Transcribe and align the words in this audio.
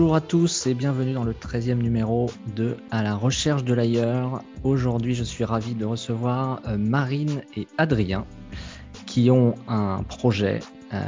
Bonjour 0.00 0.16
à 0.16 0.22
tous 0.22 0.66
et 0.66 0.72
bienvenue 0.72 1.12
dans 1.12 1.24
le 1.24 1.34
13e 1.34 1.74
numéro 1.74 2.30
de 2.56 2.78
À 2.90 3.02
la 3.02 3.14
recherche 3.14 3.64
de 3.64 3.74
l'ailleurs. 3.74 4.42
Aujourd'hui, 4.64 5.14
je 5.14 5.22
suis 5.22 5.44
ravi 5.44 5.74
de 5.74 5.84
recevoir 5.84 6.62
euh, 6.66 6.78
Marine 6.78 7.42
et 7.54 7.68
Adrien 7.76 8.24
qui 9.06 9.30
ont 9.30 9.56
un 9.68 10.02
projet, 10.02 10.60
euh, 10.94 11.02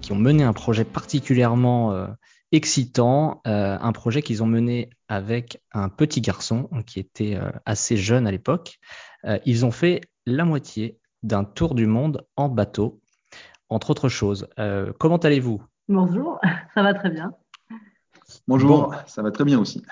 qui 0.00 0.12
ont 0.12 0.16
mené 0.16 0.44
un 0.44 0.52
projet 0.52 0.84
particulièrement 0.84 1.90
euh, 1.90 2.06
excitant, 2.52 3.40
un 3.44 3.92
projet 3.92 4.22
qu'ils 4.22 4.44
ont 4.44 4.46
mené 4.46 4.90
avec 5.08 5.60
un 5.72 5.88
petit 5.88 6.20
garçon 6.20 6.70
qui 6.86 7.00
était 7.00 7.36
assez 7.64 7.96
jeune 7.96 8.28
à 8.28 8.30
l'époque. 8.30 8.78
ils 9.44 9.66
ont 9.66 9.72
fait 9.72 10.02
la 10.24 10.44
moitié 10.44 11.00
d'un 11.24 11.42
tour 11.42 11.74
du 11.74 11.86
monde 11.86 12.24
en 12.36 12.48
bateau, 12.48 13.00
entre 13.68 13.90
autres 13.90 14.08
choses. 14.08 14.46
comment 15.00 15.16
allez-vous? 15.16 15.60
Bonjour, 15.88 16.40
ça 16.74 16.84
va 16.84 16.94
très 16.94 17.10
bien. 17.10 17.32
Bonjour, 18.48 18.94
ça 19.06 19.22
va 19.22 19.30
très 19.30 19.44
bien 19.44 19.58
aussi. 19.58 19.82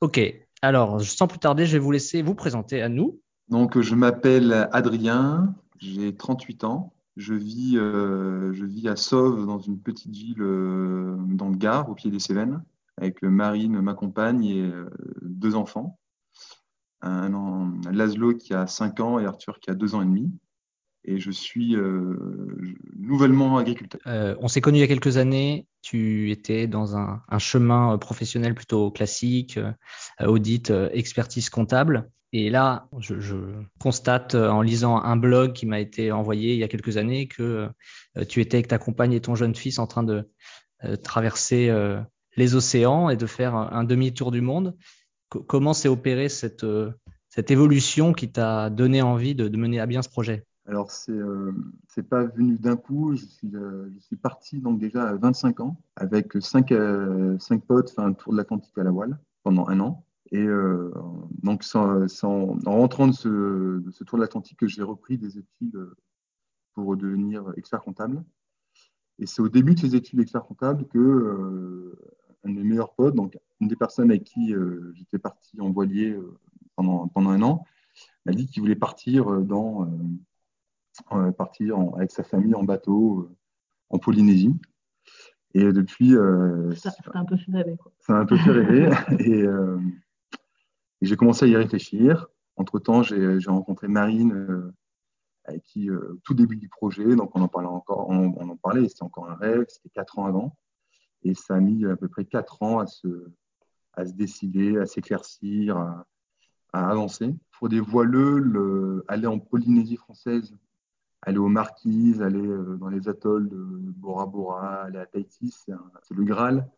Ok, 0.00 0.20
alors 0.62 1.00
sans 1.00 1.28
plus 1.28 1.38
tarder, 1.38 1.66
je 1.66 1.72
vais 1.72 1.78
vous 1.78 1.92
laisser 1.92 2.22
vous 2.22 2.34
présenter 2.34 2.82
à 2.82 2.88
nous. 2.88 3.20
Donc, 3.48 3.80
je 3.80 3.94
m'appelle 3.94 4.68
Adrien, 4.72 5.54
j'ai 5.78 6.14
38 6.14 6.64
ans. 6.64 6.92
Je 7.16 7.34
vis, 7.34 7.76
euh, 7.76 8.52
je 8.52 8.64
vis 8.64 8.88
à 8.88 8.94
Sauve, 8.94 9.46
dans 9.46 9.58
une 9.58 9.80
petite 9.80 10.14
ville 10.14 10.42
euh, 10.42 11.16
dans 11.18 11.48
le 11.48 11.56
Gard, 11.56 11.88
au 11.88 11.94
pied 11.94 12.10
des 12.10 12.20
Cévennes, 12.20 12.62
avec 12.96 13.22
Marine, 13.22 13.80
ma 13.80 13.94
compagne, 13.94 14.44
et 14.44 14.62
euh, 14.62 14.88
deux 15.22 15.56
enfants. 15.56 15.98
Un, 17.00 17.34
un, 17.34 17.92
Laszlo 17.92 18.34
qui 18.34 18.54
a 18.54 18.66
5 18.66 19.00
ans 19.00 19.18
et 19.18 19.26
Arthur 19.26 19.58
qui 19.60 19.70
a 19.70 19.74
2 19.74 19.94
ans 19.94 20.02
et 20.02 20.04
demi 20.04 20.32
et 21.08 21.18
je 21.18 21.30
suis 21.30 21.74
euh, 21.74 22.16
nouvellement 22.98 23.56
agriculteur. 23.56 24.00
Euh, 24.06 24.36
on 24.40 24.48
s'est 24.48 24.60
connu 24.60 24.78
il 24.78 24.80
y 24.80 24.84
a 24.84 24.88
quelques 24.88 25.16
années. 25.16 25.66
Tu 25.80 26.30
étais 26.30 26.66
dans 26.66 26.96
un, 26.96 27.22
chemin 27.38 27.94
euh, 27.94 27.96
professionnel 27.96 28.54
plutôt 28.54 28.90
classique, 28.90 29.58
audit, 30.20 30.70
expertise 30.92 31.48
comptable. 31.48 32.10
Et 32.34 32.50
là, 32.50 32.88
je, 32.98 33.14
constate 33.80 34.34
en 34.34 34.60
lisant 34.60 35.02
un 35.02 35.16
blog 35.16 35.54
qui 35.54 35.64
m'a 35.64 35.80
été 35.80 36.12
envoyé 36.12 36.52
il 36.52 36.58
y 36.58 36.64
a 36.64 36.68
quelques 36.68 36.98
années 36.98 37.26
que 37.26 37.70
tu 38.28 38.42
étais 38.42 38.58
avec 38.58 38.68
ta 38.68 38.76
compagne 38.76 39.14
et 39.14 39.20
ton 39.20 39.34
jeune 39.34 39.54
fils 39.54 39.78
en 39.78 39.86
train 39.86 40.02
de 40.02 40.28
traverser 41.02 41.72
les 42.36 42.54
océans 42.54 43.08
et 43.08 43.16
de 43.16 43.24
faire 43.24 43.54
un, 43.54 43.82
demi-tour 43.82 44.30
du 44.30 44.42
monde. 44.42 44.76
comment 45.30 45.72
s'est 45.72 45.88
opérée 45.88 46.28
cette, 46.28 46.66
cette 47.30 47.50
évolution 47.50 48.12
qui 48.12 48.30
t'a 48.30 48.68
donné 48.68 49.00
envie 49.00 49.34
de 49.34 49.48
mener 49.56 49.80
à 49.80 49.86
bien 49.86 50.02
ce 50.02 50.10
projet? 50.10 50.44
Alors, 50.68 50.90
c'est 50.90 51.12
n'est 51.12 51.18
euh, 51.18 52.02
pas 52.10 52.24
venu 52.24 52.58
d'un 52.58 52.76
coup. 52.76 53.16
Je 53.16 53.24
suis, 53.24 53.56
euh, 53.56 53.88
je 53.94 54.00
suis 54.00 54.16
parti 54.16 54.60
donc 54.60 54.78
déjà 54.78 55.08
à 55.08 55.14
25 55.14 55.60
ans 55.60 55.80
avec 55.96 56.34
cinq, 56.42 56.72
euh, 56.72 57.38
cinq 57.38 57.64
potes, 57.64 57.94
un 57.96 58.12
tour 58.12 58.32
de 58.32 58.36
l'Atlantique 58.36 58.76
à 58.76 58.82
la 58.82 58.90
voile 58.90 59.18
pendant 59.42 59.66
un 59.68 59.80
an. 59.80 60.04
Et 60.30 60.46
donc, 61.42 61.64
sans, 61.64 62.06
en 62.22 62.72
rentrant 62.76 63.06
de 63.06 63.12
ce, 63.12 63.78
de 63.78 63.90
ce 63.90 64.04
tour 64.04 64.18
de 64.18 64.22
l'Atlantique, 64.22 64.66
j'ai 64.66 64.82
repris 64.82 65.16
des 65.16 65.38
études 65.38 65.88
pour 66.74 66.98
devenir 66.98 67.50
expert 67.56 67.80
comptable. 67.80 68.22
Et 69.18 69.24
c'est 69.24 69.40
au 69.40 69.48
début 69.48 69.74
de 69.74 69.80
ces 69.80 69.96
études 69.96 70.18
d'expert 70.18 70.44
comptable 70.44 70.86
que 70.88 71.96
un 72.44 72.50
de 72.50 72.56
mes 72.56 72.62
meilleurs 72.62 72.92
potes, 72.92 73.14
donc 73.14 73.38
une 73.60 73.68
des 73.68 73.76
personnes 73.76 74.10
avec 74.10 74.24
qui 74.24 74.54
j'étais 74.92 75.18
parti 75.18 75.58
en 75.62 75.70
voilier 75.70 76.14
pendant, 76.76 77.08
pendant 77.08 77.30
un 77.30 77.40
an, 77.40 77.64
m'a 78.26 78.34
dit 78.34 78.48
qu'il 78.48 78.60
voulait 78.60 78.76
partir 78.76 79.40
dans 79.40 79.88
euh, 81.12 81.32
partir 81.32 81.78
avec 81.96 82.10
sa 82.10 82.22
famille 82.22 82.54
en 82.54 82.64
bateau 82.64 83.20
euh, 83.20 83.36
en 83.90 83.98
Polynésie. 83.98 84.54
Et 85.54 85.72
depuis. 85.72 86.14
Euh, 86.14 86.74
ça 86.74 86.92
un 87.14 87.24
peu 87.24 87.36
fait 87.36 87.52
rêver. 87.52 87.76
Ça 88.00 88.12
m'a 88.12 88.18
un 88.20 88.26
peu 88.26 88.36
fait 88.36 88.50
rêver. 88.50 88.90
et, 89.20 89.46
j'ai 91.00 91.16
commencé 91.16 91.44
à 91.44 91.48
y 91.48 91.56
réfléchir. 91.56 92.26
Entre-temps, 92.56 93.02
j'ai 93.04 93.38
rencontré 93.46 93.86
Marine, 93.86 94.72
avec 95.44 95.62
qui, 95.62 95.88
tout 96.24 96.34
début 96.34 96.56
du 96.56 96.68
projet, 96.68 97.14
donc 97.14 97.36
on 97.36 97.40
en 97.40 97.46
parlait 97.46 97.68
encore, 97.68 98.08
on, 98.08 98.32
en 98.36 98.56
parlait, 98.56 98.88
c'était 98.88 99.04
encore 99.04 99.30
un 99.30 99.36
rêve, 99.36 99.64
c'était 99.68 99.90
quatre 99.90 100.18
ans 100.18 100.26
avant. 100.26 100.56
Et 101.22 101.34
ça 101.34 101.54
a 101.54 101.60
mis 101.60 101.86
à 101.86 101.94
peu 101.96 102.08
près 102.08 102.24
quatre 102.24 102.64
ans 102.64 102.80
à 102.80 102.86
se, 102.88 103.30
à 103.92 104.06
se 104.06 104.12
décider, 104.12 104.76
à 104.76 104.86
s'éclaircir, 104.86 105.76
à, 105.76 106.04
à, 106.72 106.90
avancer. 106.90 107.32
Pour 107.52 107.68
des 107.68 107.80
voileux, 107.80 108.40
le, 108.40 109.04
aller 109.06 109.28
en 109.28 109.38
Polynésie 109.38 109.96
française, 109.96 110.52
aller 111.22 111.38
aux 111.38 111.48
Marquises, 111.48 112.22
aller 112.22 112.38
euh, 112.38 112.76
dans 112.80 112.88
les 112.88 113.08
atolls 113.08 113.48
de 113.48 113.56
Bora 113.56 114.26
Bora, 114.26 114.82
aller 114.82 114.98
à 114.98 115.06
Tahiti, 115.06 115.50
c'est 115.50 115.74
le 116.14 116.24
Graal. 116.24 116.68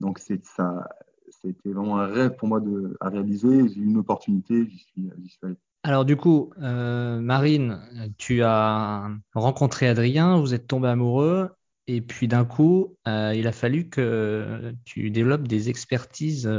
Donc 0.00 0.18
c'est 0.18 0.44
ça, 0.44 0.88
c'était 1.30 1.72
vraiment 1.72 1.98
un 1.98 2.06
rêve 2.06 2.36
pour 2.36 2.48
moi 2.48 2.60
de, 2.60 2.96
à 3.00 3.08
réaliser. 3.08 3.68
J'ai 3.68 3.80
eu 3.80 3.84
une 3.84 3.98
opportunité, 3.98 4.68
j'y 4.68 4.78
suis, 4.78 5.10
allé. 5.42 5.56
Alors 5.82 6.04
du 6.04 6.16
coup, 6.16 6.52
euh, 6.60 7.20
Marine, 7.20 7.80
tu 8.18 8.42
as 8.42 9.08
rencontré 9.34 9.88
Adrien, 9.88 10.38
vous 10.40 10.52
êtes 10.52 10.66
tombé 10.66 10.88
amoureux, 10.88 11.50
et 11.86 12.00
puis 12.00 12.28
d'un 12.28 12.44
coup, 12.44 12.96
euh, 13.06 13.32
il 13.34 13.46
a 13.46 13.52
fallu 13.52 13.88
que 13.88 14.74
tu 14.84 15.10
développes 15.10 15.46
des 15.46 15.70
expertises 15.70 16.50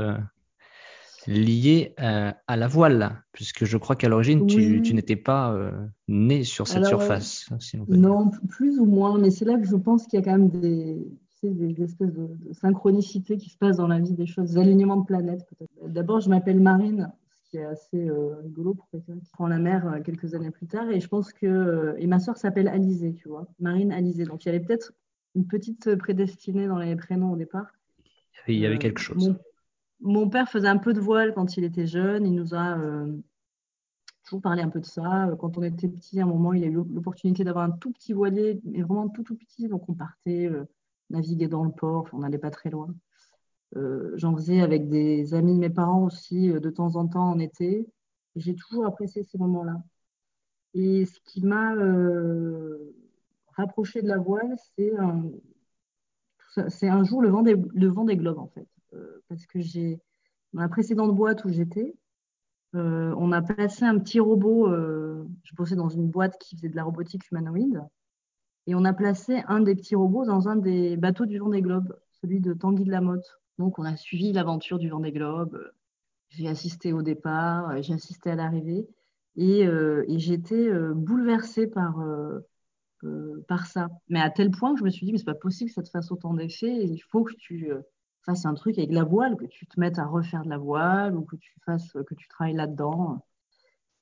lié 1.27 1.93
euh, 1.99 2.31
à 2.47 2.55
la 2.55 2.67
voile, 2.67 3.21
puisque 3.33 3.65
je 3.65 3.77
crois 3.77 3.95
qu'à 3.95 4.07
l'origine, 4.09 4.47
tu, 4.47 4.93
n'étais 4.93 5.15
pas 5.15 5.53
euh, 5.53 5.71
né 6.07 6.43
sur 6.43 6.67
cette 6.67 6.85
surface. 6.85 7.49
non, 7.89 8.31
plus 8.49 8.79
ou 8.79 8.85
moins, 8.85 9.17
mais 9.17 9.29
c'est 9.29 9.45
là 9.45 9.57
que 9.57 9.67
je 9.67 9.75
pense 9.75 10.07
qu'il 10.07 10.19
y 10.19 10.21
a 10.21 10.25
quand 10.25 10.37
même 10.37 10.49
des, 10.49 10.97
des 11.43 11.83
espèces 11.83 12.13
de, 12.13 12.29
synchronicités 12.53 13.37
qui 13.37 13.49
se 13.49 13.57
passent 13.57 13.77
dans 13.77 13.87
la 13.87 13.99
vie 13.99 14.13
des 14.13 14.25
choses, 14.25 14.53
des 14.53 14.57
alignements 14.57 14.97
de 14.97 15.05
planètes 15.05 15.45
peut-être. 15.49 15.93
D'abord, 15.93 16.21
je 16.21 16.29
m'appelle 16.29 16.61
Marine, 16.61 17.11
ce 17.43 17.49
qui 17.51 17.57
est 17.57 17.65
assez 17.65 18.07
euh, 18.07 18.35
rigolo 18.43 18.73
pour 18.73 18.87
quelqu'un 18.89 19.19
qui 19.19 19.29
prend 19.31 19.47
la 19.47 19.59
mer 19.59 19.99
quelques 20.05 20.33
années 20.33 20.51
plus 20.51 20.67
tard, 20.67 20.89
et 20.89 21.01
je 21.01 21.07
pense 21.07 21.33
que... 21.33 21.95
Et 21.97 22.07
ma 22.07 22.19
soeur 22.19 22.37
s'appelle 22.37 22.69
Alizée, 22.69 23.13
tu 23.13 23.27
vois, 23.27 23.47
Marine 23.59 23.91
Alizée. 23.91 24.23
Donc 24.23 24.45
il 24.45 24.47
y 24.47 24.49
avait 24.49 24.63
peut-être 24.63 24.93
une 25.35 25.45
petite 25.45 25.93
prédestinée 25.97 26.67
dans 26.67 26.79
les 26.79 26.95
prénoms 26.95 27.33
au 27.33 27.37
départ. 27.37 27.67
Il 28.47 28.55
y 28.55 28.65
avait 28.65 28.77
quelque 28.77 29.01
chose 29.01 29.35
mon 29.56 29.56
père 30.29 30.49
faisait 30.49 30.67
un 30.67 30.77
peu 30.77 30.93
de 30.93 30.99
voile 30.99 31.33
quand 31.33 31.57
il 31.57 31.63
était 31.63 31.87
jeune. 31.87 32.25
Il 32.25 32.35
nous 32.35 32.53
a 32.53 32.77
euh, 32.77 33.17
toujours 34.23 34.41
parlé 34.41 34.61
un 34.61 34.69
peu 34.69 34.79
de 34.79 34.85
ça. 34.85 35.29
Quand 35.39 35.57
on 35.57 35.63
était 35.63 35.87
petit, 35.87 36.19
à 36.19 36.23
un 36.23 36.27
moment, 36.27 36.53
il 36.53 36.63
a 36.63 36.67
eu 36.67 36.73
l'opportunité 36.73 37.43
d'avoir 37.43 37.65
un 37.65 37.71
tout 37.71 37.91
petit 37.91 38.13
voilier, 38.13 38.61
mais 38.63 38.81
vraiment 38.81 39.09
tout, 39.09 39.23
tout 39.23 39.35
petit. 39.35 39.67
Donc, 39.67 39.87
on 39.89 39.93
partait 39.93 40.47
euh, 40.47 40.65
naviguer 41.09 41.47
dans 41.47 41.63
le 41.63 41.71
port. 41.71 42.07
on 42.13 42.19
n'allait 42.19 42.37
pas 42.37 42.51
très 42.51 42.69
loin. 42.69 42.93
Euh, 43.75 44.13
j'en 44.15 44.35
faisais 44.35 44.61
avec 44.61 44.89
des 44.89 45.33
amis 45.33 45.53
de 45.53 45.59
mes 45.59 45.69
parents 45.69 46.05
aussi, 46.05 46.49
de 46.49 46.69
temps 46.69 46.95
en 46.95 47.07
temps 47.07 47.29
en 47.31 47.39
été. 47.39 47.87
J'ai 48.35 48.55
toujours 48.55 48.85
apprécié 48.85 49.23
ces 49.23 49.37
moments-là. 49.37 49.81
Et 50.73 51.05
ce 51.05 51.19
qui 51.25 51.41
m'a 51.43 51.73
rapproché 53.55 54.01
de 54.01 54.07
la 54.07 54.17
voile, 54.17 54.55
c'est 56.67 56.87
un, 56.87 57.03
jour 57.03 57.21
le 57.21 57.29
vent 57.29 57.41
des 58.05 58.17
globes, 58.17 58.39
en 58.39 58.47
fait. 58.47 58.67
Euh, 58.97 59.23
parce 59.29 59.45
que 59.45 59.59
j'ai, 59.59 59.99
dans 60.53 60.61
la 60.61 60.69
précédente 60.69 61.15
boîte 61.15 61.45
où 61.45 61.49
j'étais, 61.49 61.95
euh, 62.75 63.13
on 63.17 63.31
a 63.31 63.41
placé 63.41 63.85
un 63.85 63.97
petit 63.99 64.19
robot. 64.19 64.67
Euh, 64.67 65.27
je 65.43 65.55
bossais 65.55 65.75
dans 65.75 65.89
une 65.89 66.09
boîte 66.09 66.37
qui 66.39 66.55
faisait 66.55 66.69
de 66.69 66.75
la 66.75 66.83
robotique 66.83 67.29
humanoïde. 67.31 67.81
Et 68.65 68.75
on 68.75 68.83
a 68.83 68.93
placé 68.93 69.43
un 69.47 69.61
des 69.61 69.75
petits 69.75 69.95
robots 69.95 70.25
dans 70.25 70.49
un 70.49 70.57
des 70.57 70.97
bateaux 70.97 71.25
du 71.25 71.37
Vendée 71.39 71.61
Globe, 71.61 71.97
celui 72.21 72.41
de 72.41 72.53
Tanguy 72.53 72.83
de 72.83 72.91
la 72.91 73.01
Motte. 73.01 73.39
Donc, 73.57 73.79
on 73.79 73.83
a 73.83 73.95
suivi 73.95 74.33
l'aventure 74.33 74.77
du 74.77 74.89
Vendée 74.89 75.13
Globe. 75.13 75.57
J'ai 76.29 76.49
assisté 76.49 76.91
au 76.91 77.01
départ, 77.01 77.81
j'ai 77.81 77.93
assisté 77.93 78.29
à 78.31 78.35
l'arrivée. 78.35 78.85
Et, 79.37 79.61
et 79.61 80.19
j'étais 80.19 80.69
bouleversée 80.93 81.67
par, 81.67 82.03
par 83.47 83.67
ça. 83.67 83.87
Mais 84.09 84.19
à 84.19 84.29
tel 84.29 84.51
point 84.51 84.73
que 84.73 84.79
je 84.79 84.83
me 84.83 84.89
suis 84.89 85.05
dit, 85.05 85.13
mais 85.13 85.17
c'est 85.17 85.23
pas 85.23 85.33
possible 85.33 85.69
que 85.69 85.75
ça 85.75 85.83
te 85.83 85.89
fasse 85.89 86.11
autant 86.11 86.33
d'effets. 86.33 86.85
Il 86.85 86.99
faut 86.99 87.23
que 87.23 87.33
tu 87.35 87.71
fasses 88.27 88.45
un 88.45 88.53
truc 88.53 88.77
avec 88.77 88.91
la 88.91 89.03
voile, 89.03 89.37
que 89.37 89.45
tu 89.45 89.65
te 89.65 89.79
mettes 89.79 89.99
à 89.99 90.05
refaire 90.05 90.43
de 90.43 90.49
la 90.49 90.57
voile 90.57 91.15
ou 91.15 91.21
que 91.21 91.37
tu 91.37 91.53
fasses, 91.65 91.93
que 91.93 92.13
tu 92.13 92.27
travailles 92.27 92.55
là-dedans. 92.55 93.25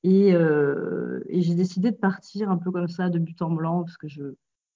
Et, 0.04 0.34
euh, 0.34 1.22
j'ai 1.30 1.56
décidé 1.56 1.92
de 1.92 1.96
partir 1.96 2.50
un 2.50 2.58
peu 2.58 2.72
comme 2.72 2.88
ça, 2.88 3.10
de 3.10 3.20
but 3.20 3.42
en 3.42 3.52
blanc, 3.52 3.84
parce 3.84 3.98
que 3.98 4.08
je 4.08 4.24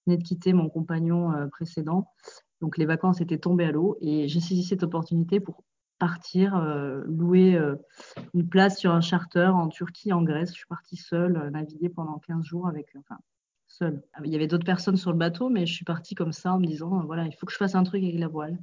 venais 0.06 0.18
de 0.18 0.24
quitter 0.24 0.54
mon 0.54 0.70
compagnon 0.70 1.34
euh, 1.34 1.48
précédent. 1.48 2.08
Donc 2.62 2.78
les 2.78 2.86
vacances 2.86 3.22
étaient 3.22 3.38
tombées 3.38 3.66
à 3.66 3.72
l'eau 3.72 3.98
et 4.02 4.28
j'ai 4.28 4.40
saisi 4.40 4.64
cette 4.64 4.84
opportunité 4.84 5.40
pour 5.40 5.64
partir, 5.98 6.56
euh, 6.56 7.04
louer 7.08 7.60
une 8.34 8.48
place 8.48 8.78
sur 8.78 8.92
un 8.92 9.02
charter 9.02 9.52
en 9.54 9.68
Turquie, 9.68 10.14
en 10.14 10.24
Grèce. 10.24 10.50
Je 10.50 10.58
suis 10.58 10.68
partie 10.68 10.98
seule, 10.98 11.50
naviguer 11.52 11.90
pendant 11.90 12.20
15 12.20 12.44
jours 12.46 12.68
avec, 12.68 12.88
enfin, 12.98 13.18
seule. 13.68 14.02
Il 14.24 14.32
y 14.32 14.36
avait 14.36 14.48
d'autres 14.48 14.66
personnes 14.66 14.98
sur 14.98 15.12
le 15.12 15.18
bateau, 15.18 15.50
mais 15.50 15.66
je 15.66 15.74
suis 15.74 15.86
partie 15.86 16.16
comme 16.16 16.34
ça 16.34 16.54
en 16.54 16.60
me 16.60 16.66
disant, 16.66 17.04
voilà, 17.06 17.26
il 17.26 17.34
faut 17.34 17.46
que 17.46 17.52
je 17.52 17.58
fasse 17.58 17.76
un 17.76 17.84
truc 17.84 18.04
avec 18.04 18.20
la 18.20 18.28
voile. 18.28 18.58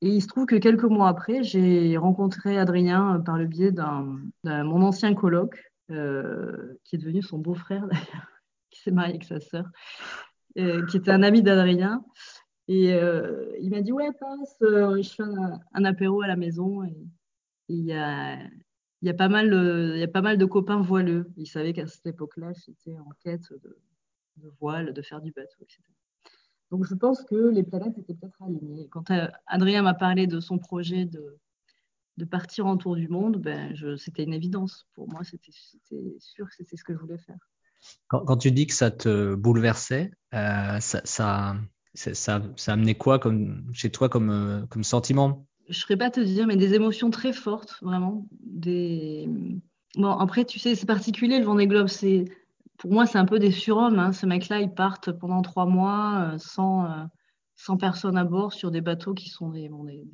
Et 0.00 0.08
il 0.08 0.22
se 0.22 0.28
trouve 0.28 0.46
que 0.46 0.56
quelques 0.56 0.84
mois 0.84 1.08
après, 1.08 1.42
j'ai 1.42 1.96
rencontré 1.96 2.58
Adrien 2.58 3.16
euh, 3.16 3.18
par 3.18 3.36
le 3.36 3.46
biais 3.46 3.72
d'un 3.72 4.20
mon 4.44 4.82
ancien 4.82 5.14
coloc, 5.14 5.60
euh, 5.90 6.78
qui 6.84 6.96
est 6.96 6.98
devenu 6.98 7.22
son 7.22 7.38
beau-frère 7.38 7.86
d'ailleurs, 7.90 8.28
qui 8.70 8.80
s'est 8.80 8.92
marié 8.92 9.14
avec 9.14 9.24
sa 9.24 9.40
sœur, 9.40 9.64
euh, 10.58 10.86
qui 10.86 10.98
était 10.98 11.10
un 11.10 11.22
ami 11.22 11.42
d'Adrien. 11.42 12.04
Et 12.68 12.90
il 13.60 13.70
m'a 13.70 13.80
dit 13.80 13.92
Ouais, 13.92 14.10
passe, 14.20 14.56
je 14.60 15.14
fais 15.16 15.22
un, 15.72 15.84
apéro 15.84 16.20
à 16.20 16.26
la 16.26 16.36
maison. 16.36 16.84
Et 16.84 16.94
il 17.68 17.82
y 17.82 17.94
a, 17.94 18.38
pas 19.16 19.28
mal, 19.28 19.48
de 19.48 20.44
copains 20.44 20.80
voileux. 20.82 21.30
Ils 21.38 21.46
savaient 21.46 21.72
qu'à 21.72 21.86
cette 21.86 22.06
époque-là, 22.06 22.52
j'étais 22.52 22.98
en 22.98 23.08
quête 23.24 23.50
de 24.36 24.52
voile, 24.60 24.92
de 24.92 25.00
faire 25.00 25.22
du 25.22 25.32
bateau, 25.32 25.56
etc. 25.62 25.82
Donc 26.70 26.86
je 26.86 26.94
pense 26.94 27.22
que 27.24 27.48
les 27.50 27.62
planètes 27.62 27.96
étaient 27.98 28.14
peut-être 28.14 28.42
alignées. 28.42 28.88
Quand 28.90 29.04
Adrien 29.46 29.82
m'a 29.82 29.94
parlé 29.94 30.26
de 30.26 30.40
son 30.40 30.58
projet 30.58 31.06
de, 31.06 31.38
de 32.18 32.24
partir 32.24 32.66
en 32.66 32.76
tour 32.76 32.96
du 32.96 33.08
monde, 33.08 33.38
ben, 33.38 33.74
c'était 33.96 34.24
une 34.24 34.34
évidence. 34.34 34.86
Pour 34.94 35.08
moi, 35.08 35.22
c'était 35.24 35.52
sûr 36.18 36.46
que 36.46 36.54
c'était 36.54 36.76
ce 36.76 36.84
que 36.84 36.92
je 36.92 36.98
voulais 36.98 37.18
faire. 37.18 37.38
Quand, 38.08 38.36
tu 38.36 38.50
dis 38.50 38.66
que 38.66 38.74
ça 38.74 38.90
te 38.90 39.34
bouleversait, 39.34 40.10
euh, 40.34 40.80
ça, 40.80 41.00
ça, 41.04 41.56
ça, 41.94 42.42
ça, 42.56 42.72
amenait 42.72 42.96
quoi 42.96 43.20
comme, 43.20 43.70
chez 43.72 43.90
toi 43.90 44.08
comme, 44.08 44.30
euh, 44.30 44.66
comme 44.66 44.82
sentiment? 44.82 45.46
Je 45.68 45.70
ne 45.70 45.74
saurais 45.74 45.96
pas 45.96 46.10
te 46.10 46.20
dire, 46.20 46.46
mais 46.46 46.56
des 46.56 46.74
émotions 46.74 47.10
très 47.10 47.32
fortes, 47.32 47.78
vraiment. 47.82 48.26
Des... 48.40 49.28
Bon, 49.94 50.10
après, 50.10 50.44
tu 50.44 50.58
sais, 50.58 50.74
c'est 50.74 50.86
particulier 50.86 51.38
le 51.38 51.44
Vendée 51.44 51.68
Globe. 51.68 51.86
C'est, 51.86 52.24
pour 52.78 52.92
moi, 52.92 53.06
c'est 53.06 53.18
un 53.18 53.24
peu 53.24 53.38
des 53.38 53.50
surhommes. 53.50 53.98
Hein. 53.98 54.12
Ces 54.12 54.26
mecs-là, 54.26 54.60
ils 54.60 54.72
partent 54.72 55.12
pendant 55.12 55.42
trois 55.42 55.66
mois 55.66 56.32
euh, 56.32 56.38
sans, 56.38 56.88
sans 57.56 57.76
personne 57.76 58.16
à 58.16 58.24
bord 58.24 58.52
sur 58.52 58.70
des 58.70 58.80
bateaux 58.80 59.14
qui 59.14 59.28
sont 59.28 59.50
des, 59.50 59.70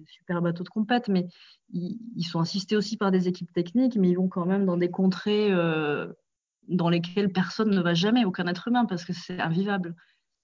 super 0.07 0.43
bateaux 0.43 0.65
de 0.65 0.69
compète, 0.69 1.09
mais 1.09 1.27
ils, 1.73 2.25
sont 2.25 2.41
assistés 2.41 2.77
aussi 2.77 2.97
par 2.97 3.11
des 3.11 3.29
équipes 3.29 3.53
techniques, 3.53 3.97
mais 3.97 4.11
ils 4.11 4.17
vont 4.17 4.29
quand 4.29 4.47
même 4.47 4.65
dans 4.65 4.77
des 4.77 4.91
contrées 4.91 5.51
dans 6.69 6.89
lesquelles 6.89 7.33
personne 7.33 7.71
ne 7.71 7.81
va 7.81 7.95
jamais, 7.95 8.25
aucun 8.25 8.47
être 8.47 8.69
humain, 8.69 8.85
parce 8.87 9.05
que 9.05 9.13
c'est 9.13 9.41
invivable. 9.41 9.95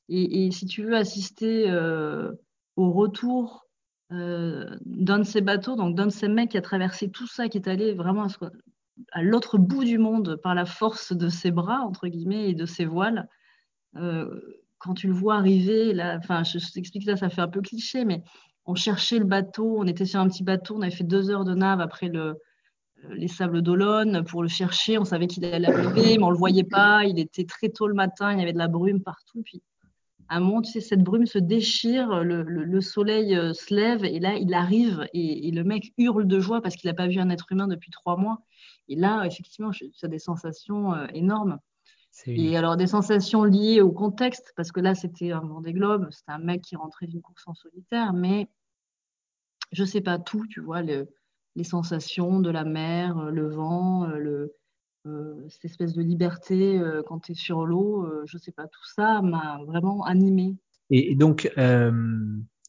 Et, 0.09 0.51
si 0.51 0.67
tu 0.67 0.83
veux 0.83 0.97
assister 0.97 1.71
euh, 1.71 2.33
au 2.77 2.91
retour 2.91 3.67
euh, 4.11 4.77
d'un 4.85 5.21
de 5.21 5.25
ces 5.25 5.41
bateaux, 5.41 5.77
donc 5.77 5.95
d'un 5.95 6.07
de 6.07 6.13
ces 6.13 6.27
mecs 6.27 6.51
qui 6.51 6.59
a 6.59 6.63
traversé 6.63 7.11
tout 7.11 7.29
ça, 7.29 7.49
qui 7.49 7.59
est 7.59 7.69
allé 7.69 7.95
vraiment 7.95 8.25
à, 8.25 8.51
l'autre 9.17 9.59
bout 9.59 9.85
du 9.85 9.99
monde 9.99 10.37
par 10.43 10.55
la 10.55 10.67
force 10.67 11.13
de 11.13 11.29
ses 11.29 11.51
bras, 11.51 11.81
entre 11.81 12.09
guillemets, 12.09 12.51
et 12.51 12.55
de 12.55 12.67
ses 12.67 12.85
voiles, 12.85 13.29
euh, 13.97 14.41
quand 14.79 14.95
tu 14.95 15.09
le 15.09 15.15
vois 15.15 15.37
arriver, 15.37 15.93
là, 15.93 16.17
enfin, 16.19 16.43
je, 16.43 16.59
je 16.59 16.73
t'explique 16.73 17.05
ça, 17.05 17.17
ça 17.17 17.29
fait 17.29 17.41
un 17.41 17.49
peu 17.49 17.61
cliché, 17.61 18.05
mais 18.05 18.23
on 18.67 18.75
cherchait 18.75 19.19
le 19.19 19.25
bateau, 19.25 19.77
on 19.79 19.87
était 19.87 20.07
sur 20.07 20.21
un 20.21 20.29
petit 20.29 20.45
bateau, 20.45 20.77
on 20.77 20.83
avait 20.83 20.91
fait 20.91 21.05
deux 21.05 21.31
heures 21.31 21.45
de 21.45 21.55
nave 21.55 21.81
après 21.81 22.09
le, 22.09 22.39
les 23.11 23.29
sables 23.29 23.63
d'Olonne 23.63 24.25
pour 24.25 24.43
le 24.43 24.49
chercher. 24.49 24.99
On 24.99 25.05
savait 25.05 25.27
qu'il 25.27 25.45
allait 25.45 25.69
arriver, 25.69 26.19
mais 26.19 26.25
on 26.25 26.31
le 26.31 26.37
voyait 26.37 26.65
pas. 26.65 27.05
Il 27.05 27.19
était 27.19 27.45
très 27.45 27.69
tôt 27.69 27.87
le 27.87 27.95
matin, 27.95 28.33
il 28.33 28.39
y 28.39 28.43
avait 28.43 28.53
de 28.53 28.59
la 28.59 28.69
brume 28.69 29.03
partout. 29.03 29.43
Puis 29.45 29.63
à 30.29 30.37
un 30.37 30.41
moment, 30.41 30.63
tu 30.63 30.81
cette 30.81 31.03
brume 31.03 31.27
se 31.27 31.39
déchire, 31.39 32.23
le, 32.23 32.81
soleil 32.81 33.35
euh, 33.35 33.53
se 33.53 33.75
lève 33.75 34.05
et 34.05 34.21
là, 34.21 34.35
il 34.35 34.55
arrive 34.55 35.07
et, 35.13 35.51
le 35.51 35.65
mec 35.65 35.93
hurle 35.99 36.27
de 36.27 36.39
joie 36.39 36.63
parce 36.63 36.77
qu'il 36.77 36.89
n'a 36.89 36.95
pas 36.95 37.09
vu 37.09 37.19
un 37.19 37.31
être 37.31 37.51
humain 37.51 37.67
depuis 37.67 37.91
trois 37.91 38.17
mois. 38.17 38.43
Et 38.91 38.97
là, 38.97 39.25
effectivement, 39.25 39.71
tu 39.71 39.91
as 40.03 40.09
des 40.09 40.19
sensations 40.19 40.93
euh, 40.93 41.07
énormes. 41.15 41.59
Et 42.27 42.57
alors, 42.57 42.77
des 42.77 42.89
sensations 42.89 43.45
liées 43.45 43.81
au 43.81 43.93
contexte, 43.93 44.53
parce 44.57 44.73
que 44.73 44.81
là, 44.81 44.95
c'était 44.95 45.31
un 45.31 45.41
Vendée 45.41 45.73
Globe, 45.73 46.09
c'était 46.11 46.33
un 46.33 46.39
mec 46.39 46.61
qui 46.61 46.77
rentrait 46.77 47.07
d'une 47.07 47.23
course 47.23 47.45
en 47.47 47.55
solitaire, 47.55 48.13
mais 48.13 48.49
je 49.73 49.85
sais 49.85 50.01
pas 50.01 50.19
tout, 50.19 50.45
tu 50.49 50.61
vois, 50.61 50.83
le, 50.83 51.09
les 51.57 51.65
sensations 51.65 52.41
de 52.41 52.51
la 52.51 52.65
mer, 52.65 53.19
euh, 53.19 53.31
le 53.31 53.49
vent, 53.49 54.09
euh, 54.09 54.19
le, 54.19 54.57
euh, 55.07 55.49
cette 55.49 55.65
espèce 55.65 55.93
de 55.95 56.03
liberté 56.03 56.81
quand 57.07 57.21
tu 57.21 57.33
es 57.33 57.35
sur 57.35 57.65
l'eau, 57.65 58.07
je 58.27 58.37
sais 58.39 58.53
pas, 58.53 58.67
tout 58.67 58.87
ça 58.95 59.23
m'a 59.23 59.61
vraiment 59.67 60.05
animé. 60.05 60.57
Et, 60.91 61.15
donc, 61.15 61.51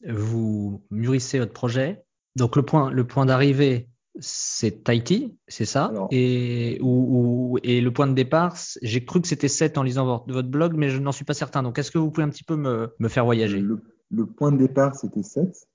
vous 0.08 0.82
mûrissez 0.90 1.38
votre 1.38 1.52
projet. 1.52 2.02
Donc, 2.36 2.56
le 2.56 2.62
point, 2.62 2.90
le 2.90 3.06
point 3.06 3.26
d'arrivée, 3.26 3.90
c'est 4.18 4.84
Tahiti, 4.84 5.38
c'est 5.48 5.64
ça? 5.64 5.92
Et, 6.10 6.74
et 6.74 7.80
le 7.80 7.90
point 7.90 8.06
de 8.06 8.14
départ, 8.14 8.56
j'ai 8.82 9.04
cru 9.04 9.20
que 9.20 9.28
c'était 9.28 9.48
7 9.48 9.78
en 9.78 9.82
lisant 9.82 10.04
votre, 10.04 10.32
votre 10.32 10.48
blog, 10.48 10.74
mais 10.76 10.90
je 10.90 10.98
n'en 10.98 11.12
suis 11.12 11.24
pas 11.24 11.34
certain. 11.34 11.62
Donc, 11.62 11.78
est-ce 11.78 11.90
que 11.90 11.98
vous 11.98 12.10
pouvez 12.10 12.24
un 12.24 12.28
petit 12.28 12.44
peu 12.44 12.56
me, 12.56 12.94
me 12.98 13.08
faire 13.08 13.24
voyager? 13.24 13.60
Le, 13.60 13.82
le, 14.10 14.26
point 14.26 14.52
de 14.52 14.58
départ, 14.58 14.94
c'était 14.94 15.22
7, 15.22 15.66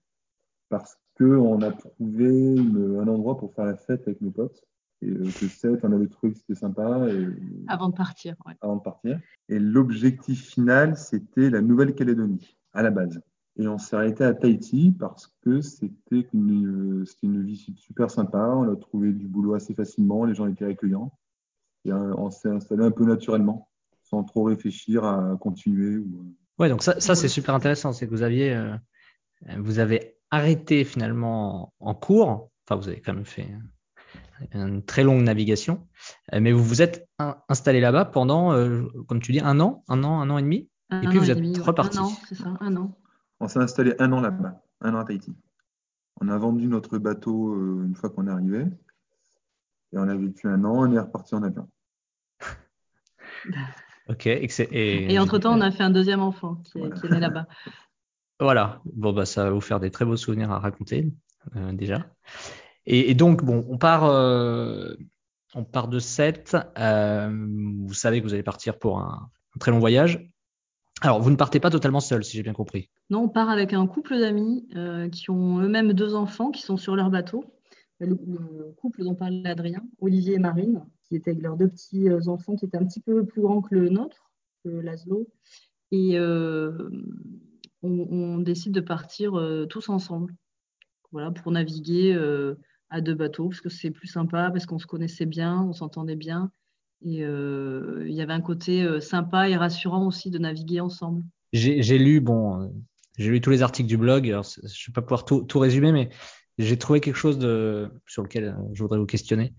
parce 0.69 0.97
qu'on 1.17 1.61
a 1.61 1.71
trouvé 1.71 2.55
un 2.59 3.07
endroit 3.07 3.37
pour 3.37 3.53
faire 3.53 3.65
la 3.65 3.75
fête 3.75 4.03
avec 4.07 4.21
nos 4.21 4.31
potes. 4.31 4.63
Et 5.01 5.09
euh, 5.09 5.25
que 5.25 5.47
7, 5.47 5.79
on 5.83 5.91
avait 5.91 6.07
trouvé 6.07 6.33
que 6.33 6.39
c'était 6.39 6.59
sympa. 6.59 7.07
Et, 7.09 7.27
avant 7.67 7.89
de 7.89 7.95
partir. 7.95 8.35
Ouais. 8.45 8.53
Avant 8.61 8.77
de 8.77 8.81
partir. 8.81 9.19
Et 9.49 9.59
l'objectif 9.59 10.47
final, 10.47 10.95
c'était 10.95 11.49
la 11.49 11.61
Nouvelle-Calédonie, 11.61 12.57
à 12.73 12.83
la 12.83 12.91
base. 12.91 13.21
Et 13.59 13.67
on 13.67 13.77
s'est 13.77 13.95
arrêté 13.95 14.23
à 14.23 14.33
Tahiti 14.33 14.95
parce 14.97 15.33
que 15.41 15.61
c'était 15.61 16.27
une, 16.33 17.05
une 17.23 17.43
visite 17.43 17.77
super 17.79 18.11
sympa. 18.11 18.53
On 18.55 18.71
a 18.71 18.75
trouvé 18.75 19.11
du 19.13 19.27
boulot 19.27 19.55
assez 19.55 19.73
facilement, 19.73 20.25
les 20.25 20.35
gens 20.35 20.47
étaient 20.47 20.65
accueillants. 20.65 21.11
Et 21.85 21.91
euh, 21.91 22.13
on 22.17 22.29
s'est 22.29 22.49
installé 22.49 22.83
un 22.83 22.91
peu 22.91 23.05
naturellement, 23.05 23.69
sans 24.03 24.23
trop 24.23 24.43
réfléchir 24.43 25.03
à 25.03 25.37
continuer. 25.39 25.97
Ou... 25.97 26.19
Euh. 26.19 26.35
Ouais, 26.59 26.69
donc 26.69 26.83
ça, 26.83 26.99
ça 26.99 27.15
c'est 27.15 27.27
super 27.27 27.55
intéressant. 27.55 27.93
C'est 27.93 28.05
que 28.05 28.11
vous 28.11 28.23
aviez, 28.23 28.59
vous 29.57 29.79
avez 29.79 30.17
arrêté 30.31 30.83
finalement 30.83 31.73
en 31.79 31.93
cours. 31.93 32.49
Enfin, 32.67 32.79
vous 32.79 32.89
avez 32.89 32.99
quand 32.99 33.13
même 33.13 33.25
fait 33.25 33.47
une 34.53 34.83
très 34.83 35.03
longue 35.03 35.23
navigation, 35.23 35.87
euh, 36.33 36.39
mais 36.39 36.51
vous 36.51 36.63
vous 36.63 36.81
êtes 36.81 37.07
installé 37.49 37.79
là-bas 37.79 38.05
pendant, 38.05 38.53
euh, 38.53 38.83
comme 39.07 39.19
tu 39.19 39.31
dis, 39.31 39.39
un 39.39 39.59
an, 39.59 39.83
un 39.87 40.03
an, 40.03 40.21
un 40.21 40.29
an 40.29 40.37
et 40.37 40.41
demi, 40.41 40.69
et 40.91 41.07
puis 41.07 41.17
vous 41.17 41.31
êtes 41.31 41.57
reparti. 41.59 41.97
Un 41.97 42.03
an, 42.03 42.11
c'est 42.27 42.35
ça, 42.35 42.53
un 42.59 42.75
an. 42.75 42.97
On 43.39 43.47
s'est 43.47 43.59
installé 43.59 43.93
un 43.99 44.11
an 44.13 44.21
là-bas, 44.21 44.61
un 44.81 44.95
an 44.95 44.99
à 44.99 45.05
Tahiti. 45.05 45.35
On 46.19 46.29
a 46.29 46.37
vendu 46.37 46.67
notre 46.67 46.97
bateau 46.97 47.53
euh, 47.53 47.85
une 47.85 47.95
fois 47.95 48.09
qu'on 48.09 48.27
est 48.27 48.31
arrivé, 48.31 48.65
et 49.93 49.97
on 49.97 50.07
a 50.07 50.15
vécu 50.15 50.47
un 50.47 50.63
an, 50.63 50.87
on 50.87 50.91
est 50.91 50.99
reparti 50.99 51.35
en 51.35 51.43
avion. 51.43 51.69
ok, 54.09 54.25
et, 54.25 55.13
et 55.13 55.19
entre-temps, 55.19 55.55
on 55.55 55.61
a 55.61 55.71
fait 55.71 55.83
un 55.83 55.91
deuxième 55.91 56.21
enfant 56.21 56.55
qui, 56.55 56.79
qui 56.79 57.07
est 57.07 57.09
né 57.09 57.19
là-bas. 57.19 57.47
Voilà, 58.39 58.81
bon, 58.85 59.13
bah, 59.13 59.25
ça 59.25 59.45
va 59.45 59.49
vous 59.49 59.61
faire 59.61 59.79
des 59.79 59.89
très 59.89 60.05
beaux 60.05 60.15
souvenirs 60.15 60.51
à 60.51 60.59
raconter 60.59 61.11
euh, 61.55 61.73
déjà. 61.73 62.05
Et, 62.85 63.15
donc, 63.15 63.43
bon, 63.43 63.65
on 63.69 63.77
part, 63.77 64.05
euh, 64.05 64.93
on 65.55 65.63
part 65.63 65.87
de 65.87 65.99
7. 65.99 66.55
Euh, 66.77 67.47
vous 67.85 67.93
savez 67.93 68.19
que 68.19 68.25
vous 68.25 68.33
allez 68.33 68.43
partir 68.43 68.77
pour 68.77 68.99
un, 68.99 69.29
très 69.59 69.71
long 69.71 69.79
voyage. 69.79 70.29
Alors, 71.01 71.21
vous 71.21 71.29
ne 71.29 71.35
partez 71.35 71.59
pas 71.59 71.69
totalement 71.69 71.99
seul, 71.99 72.23
si 72.23 72.37
j'ai 72.37 72.43
bien 72.43 72.53
compris. 72.53 72.89
Non, 73.09 73.23
on 73.23 73.29
part 73.29 73.49
avec 73.49 73.73
un 73.73 73.85
couple 73.85 74.19
d'amis 74.19 74.67
qui 75.11 75.29
ont 75.29 75.59
eux-mêmes 75.59 75.93
deux 75.93 76.15
enfants 76.15 76.51
qui 76.51 76.63
sont 76.63 76.77
sur 76.77 76.95
leur 76.95 77.09
bateau. 77.09 77.45
Le, 77.99 78.15
couple 78.77 79.03
dont 79.03 79.15
parlait 79.15 79.47
Adrien, 79.47 79.83
Olivier 79.99 80.35
et 80.35 80.39
Marine, 80.39 80.83
qui 81.03 81.15
étaient 81.15 81.31
avec 81.31 81.43
leurs 81.43 81.57
deux 81.57 81.67
petits 81.67 82.09
enfants 82.27 82.55
qui 82.55 82.65
étaient 82.65 82.77
un 82.77 82.85
petit 82.85 82.99
peu 82.99 83.25
plus 83.25 83.41
grands 83.41 83.61
que 83.61 83.75
le 83.75 83.89
nôtre, 83.89 84.31
que 84.63 84.69
Laszlo. 84.69 85.27
Et 85.91 86.17
on, 87.83 88.39
décide 88.39 88.73
de 88.73 88.81
partir 88.81 89.37
euh, 89.37 89.65
tous 89.65 89.89
ensemble. 89.89 90.35
Voilà, 91.11 91.31
pour 91.31 91.51
naviguer 91.51 92.13
euh, 92.13 92.55
à 92.89 93.01
deux 93.01 93.15
bateaux, 93.15 93.49
parce 93.49 93.61
que 93.61 93.69
c'est 93.69 93.91
plus 93.91 94.07
sympa, 94.07 94.49
parce 94.51 94.65
qu'on 94.65 94.79
se 94.79 94.87
connaissait 94.87 95.25
bien, 95.25 95.61
on 95.61 95.73
s'entendait 95.73 96.15
bien. 96.15 96.51
Et 97.05 97.23
euh, 97.23 98.05
il 98.07 98.13
y 98.13 98.21
avait 98.21 98.33
un 98.33 98.41
côté 98.41 98.99
sympa 99.01 99.49
et 99.49 99.55
rassurant 99.55 100.05
aussi 100.07 100.29
de 100.29 100.39
naviguer 100.39 100.79
ensemble. 100.79 101.23
J'ai 101.53 101.97
lu, 101.97 102.19
bon, 102.19 102.71
j'ai 103.17 103.29
lu 103.29 103.41
tous 103.41 103.49
les 103.49 103.61
articles 103.61 103.87
du 103.87 103.97
blog. 103.97 104.25
je 104.25 104.31
ne 104.31 104.67
vais 104.67 104.93
pas 104.93 105.01
pouvoir 105.01 105.25
tout, 105.25 105.59
résumer, 105.59 105.91
mais 105.91 106.09
j'ai 106.57 106.77
trouvé 106.77 106.99
quelque 106.99 107.15
chose 107.15 107.37
de, 107.37 107.89
sur 108.07 108.23
lequel 108.23 108.57
je 108.73 108.81
voudrais 108.81 108.99
vous 108.99 109.05
questionner, 109.05 109.53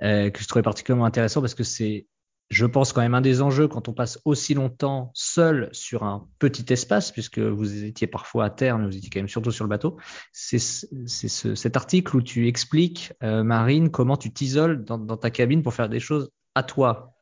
que 0.00 0.38
je 0.38 0.48
trouvais 0.48 0.62
particulièrement 0.62 1.04
intéressant 1.04 1.40
parce 1.40 1.54
que 1.54 1.64
c'est 1.64 2.06
je 2.48 2.66
pense 2.66 2.92
quand 2.92 3.00
même 3.00 3.14
un 3.14 3.20
des 3.20 3.42
enjeux 3.42 3.66
quand 3.66 3.88
on 3.88 3.92
passe 3.92 4.20
aussi 4.24 4.54
longtemps 4.54 5.10
seul 5.14 5.68
sur 5.72 6.04
un 6.04 6.28
petit 6.38 6.72
espace, 6.72 7.10
puisque 7.10 7.38
vous 7.40 7.84
étiez 7.84 8.06
parfois 8.06 8.44
à 8.44 8.50
terre, 8.50 8.78
mais 8.78 8.86
vous 8.86 8.96
étiez 8.96 9.10
quand 9.10 9.18
même 9.18 9.28
surtout 9.28 9.50
sur 9.50 9.64
le 9.64 9.68
bateau, 9.68 9.96
c'est 10.32 10.58
cet 10.58 11.76
article 11.76 12.16
où 12.16 12.22
tu 12.22 12.46
expliques, 12.46 13.12
euh, 13.22 13.42
Marine, 13.42 13.90
comment 13.90 14.16
tu 14.16 14.32
t'isoles 14.32 14.84
dans, 14.84 15.16
ta 15.16 15.30
cabine 15.30 15.62
pour 15.62 15.74
faire 15.74 15.88
des 15.88 16.00
choses 16.00 16.30
à 16.56 16.62
toi. 16.62 17.14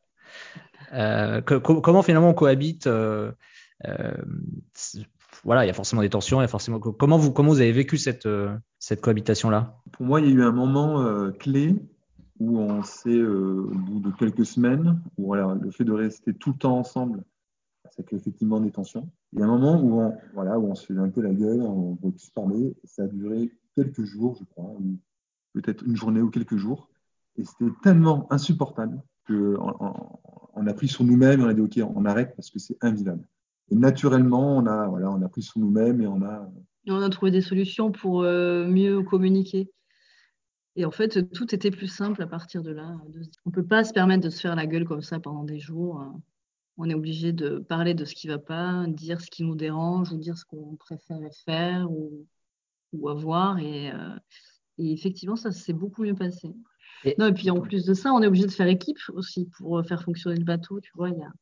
Euh, 0.93 1.43
comment 1.43 2.03
finalement 2.03 2.31
on 2.31 2.35
cohabite 2.35 2.87
euh, 2.87 3.33
voilà, 5.43 5.65
il 5.65 5.67
y 5.67 5.71
a 5.71 5.75
forcément 5.75 6.01
des 6.01 6.09
tensions, 6.09 6.41
il 6.41 6.45
y 6.45 6.47
a 6.47 6.49
forcément. 6.49 6.81
Comment 6.81 7.19
vous, 7.19 7.31
comment 7.31 7.51
vous 7.51 7.61
avez 7.61 7.73
vécu 7.73 7.99
cette, 7.99 8.27
cette 8.79 9.03
cohabitation-là? 9.03 9.77
Pour 9.93 10.07
moi, 10.07 10.21
il 10.23 10.29
y 10.29 10.31
a 10.31 10.35
eu 10.37 10.43
un 10.43 10.53
moment 10.53 11.05
clé 11.39 11.77
où 12.41 12.59
on 12.59 12.83
euh, 13.07 13.71
au 13.71 13.75
bout 13.75 14.01
de 14.01 14.11
quelques 14.11 14.47
semaines, 14.47 15.01
où 15.19 15.27
voilà, 15.27 15.57
le 15.61 15.71
fait 15.71 15.85
de 15.85 15.93
rester 15.93 16.35
tout 16.35 16.51
le 16.51 16.59
temps 16.59 16.79
ensemble, 16.79 17.25
ça 17.91 18.03
crée 18.03 18.17
effectivement 18.17 18.61
des 18.61 18.71
tensions. 18.71 19.09
Il 19.33 19.41
y 19.41 19.43
a 19.43 19.45
un 19.45 19.49
moment 19.49 19.81
où 19.81 20.01
on, 20.01 20.17
voilà, 20.35 20.59
où 20.59 20.67
on 20.67 20.75
se 20.75 20.87
fait 20.87 20.99
un 20.99 21.09
peu 21.11 21.21
la 21.21 21.33
gueule, 21.33 21.63
on 21.63 21.99
veut 22.03 22.13
tous 22.13 22.31
parler, 22.31 22.75
ça 22.85 23.05
a 23.05 23.07
duré 23.07 23.53
quelques 23.77 24.05
jours, 24.05 24.37
je 24.39 24.45
crois, 24.45 24.71
peut-être 25.53 25.85
une 25.85 25.97
journée 25.97 26.21
ou 26.21 26.31
quelques 26.31 26.57
jours. 26.57 26.89
Et 27.37 27.45
c'était 27.45 27.73
tellement 27.83 28.33
insupportable 28.33 29.03
qu'on 29.27 29.75
on, 30.55 30.67
a 30.67 30.75
pris 30.75 30.89
sur 30.89 31.05
nous-mêmes, 31.05 31.43
on 31.43 31.49
a 31.49 31.55
dit 31.55 31.61
OK, 31.61 31.79
on 31.95 32.05
arrête 32.05 32.35
parce 32.37 32.51
que 32.51 32.59
c'est 32.59 32.77
invivable. 32.81 33.27
naturellement, 33.71 34.57
on 34.57 34.67
a, 34.67 34.87
voilà, 34.89 35.11
on 35.11 35.23
a 35.23 35.29
pris 35.29 35.43
sur 35.43 35.61
nous-mêmes 35.61 36.01
et 36.01 36.07
on 36.07 36.23
a. 36.23 36.51
on 36.89 37.03
a 37.03 37.11
trouvé 37.11 37.31
des 37.31 37.41
solutions 37.41 37.93
pour 37.93 38.23
mieux 38.23 39.03
communiquer. 39.03 39.71
Et 40.77 40.85
en 40.85 40.91
fait, 40.91 41.31
tout 41.33 41.55
était 41.55 41.71
plus 41.71 41.87
simple 41.87 42.23
à 42.23 42.27
partir 42.27 42.63
de 42.63 42.73
là. 42.73 42.97
On 43.45 43.51
ne 43.51 43.55
peut 43.55 43.67
pas 43.67 43.85
se 43.85 43.93
permettre 43.93 44.25
de 44.25 44.31
se 44.31 44.41
faire 44.41 44.57
la 44.57 44.67
gueule 44.67 44.85
comme 44.85 45.03
ça 45.03 45.21
pendant 45.21 45.45
des 45.45 45.61
jours. 45.61 46.05
On 46.77 46.91
est 46.91 46.95
obligé 46.95 47.33
de 47.33 47.59
parler 47.59 47.95
de 47.95 48.05
ce 48.05 48.15
qui 48.15 48.27
ne 48.27 48.33
va 48.33 48.39
pas, 48.39 48.87
dire 48.89 49.21
ce 49.21 49.31
qui 49.31 49.45
nous 49.45 49.55
dérange 49.55 50.13
ou 50.13 50.19
dire 50.19 50.37
ce 50.37 50.45
qu'on 50.45 50.75
préférait 50.77 51.31
faire 51.45 51.89
ou, 51.91 52.27
avoir. 53.09 53.59
Et, 53.59 53.93
euh, 53.93 54.17
et, 54.79 54.93
effectivement, 54.93 55.37
ça 55.37 55.53
s'est 55.53 55.73
beaucoup 55.73 56.03
mieux 56.03 56.15
passé. 56.15 56.53
Et, 57.05 57.15
non, 57.19 57.27
et 57.27 57.33
puis 57.33 57.51
en 57.51 57.61
plus 57.61 57.85
de 57.85 57.95
ça, 57.95 58.13
on 58.13 58.23
est 58.23 58.27
obligé 58.27 58.47
de 58.47 58.53
faire 58.53 58.67
équipe 58.67 58.99
aussi 59.13 59.49
pour 59.59 59.85
faire 59.87 60.03
fonctionner 60.03 60.37
le 60.37 60.45
bateau. 60.45 60.81
Tu 60.81 60.91
vois, 60.95 61.11
il 61.11 61.19
y 61.19 61.23
a 61.23 61.33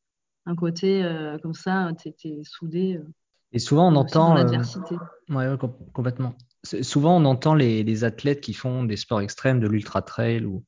un 0.46 0.56
côté 0.56 1.04
euh, 1.04 1.38
comme 1.38 1.54
ça, 1.54 1.90
tu 1.98 2.08
es, 2.08 2.42
soudé. 2.44 2.96
Euh, 2.96 3.06
et 3.52 3.58
souvent, 3.58 3.92
on 3.92 3.96
entend. 3.96 4.36
Ouais, 5.28 5.46
complètement 5.92 6.34
souvent 6.64 7.20
on 7.20 7.24
entend 7.24 7.54
les, 7.54 8.04
athlètes 8.04 8.40
qui 8.40 8.54
font 8.54 8.84
des 8.84 8.96
sports 8.96 9.20
extrêmes, 9.20 9.60
de 9.60 9.66
l'ultra 9.66 10.02
trail 10.02 10.44
ou, 10.44 10.64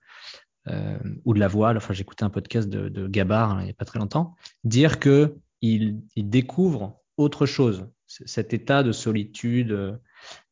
euh, 0.68 0.98
ou 1.24 1.34
de 1.34 1.40
la 1.40 1.48
voile. 1.48 1.76
Enfin, 1.76 1.94
j'écoutais 1.94 2.24
un 2.24 2.30
podcast 2.30 2.68
de, 2.68 2.88
de 2.88 3.06
Gabar 3.06 3.52
hein, 3.52 3.60
il 3.60 3.64
n'y 3.64 3.70
a 3.70 3.74
pas 3.74 3.84
très 3.84 3.98
longtemps, 3.98 4.34
dire 4.64 4.98
que 4.98 5.36
ils, 5.60 6.02
découvrent 6.16 7.00
autre 7.16 7.46
chose, 7.46 7.88
cet 8.06 8.52
état 8.52 8.82
de 8.82 8.92
solitude, 8.92 9.98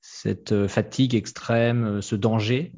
cette 0.01 0.67
fatigue 0.69 1.15
extrême, 1.15 2.01
ce 2.01 2.17
danger 2.17 2.73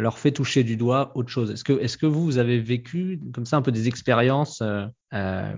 leur 0.00 0.18
fait 0.18 0.32
toucher 0.32 0.64
du 0.64 0.76
doigt 0.76 1.12
autre 1.14 1.28
chose. 1.28 1.50
Est-ce 1.50 1.64
que, 1.64 1.72
est 1.72 1.96
que 1.96 2.06
vous, 2.06 2.38
avez 2.38 2.58
vécu 2.58 3.20
comme 3.32 3.46
ça 3.46 3.56
un 3.56 3.62
peu 3.62 3.72
des 3.72 3.88
expériences 3.88 4.62
euh, 4.62 4.86
euh, 5.12 5.54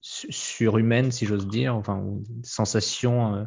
surhumaines, 0.00 1.10
si 1.10 1.26
j'ose 1.26 1.48
dire, 1.48 1.74
enfin, 1.74 2.04
des 2.04 2.46
sensations 2.46 3.34
euh, 3.34 3.44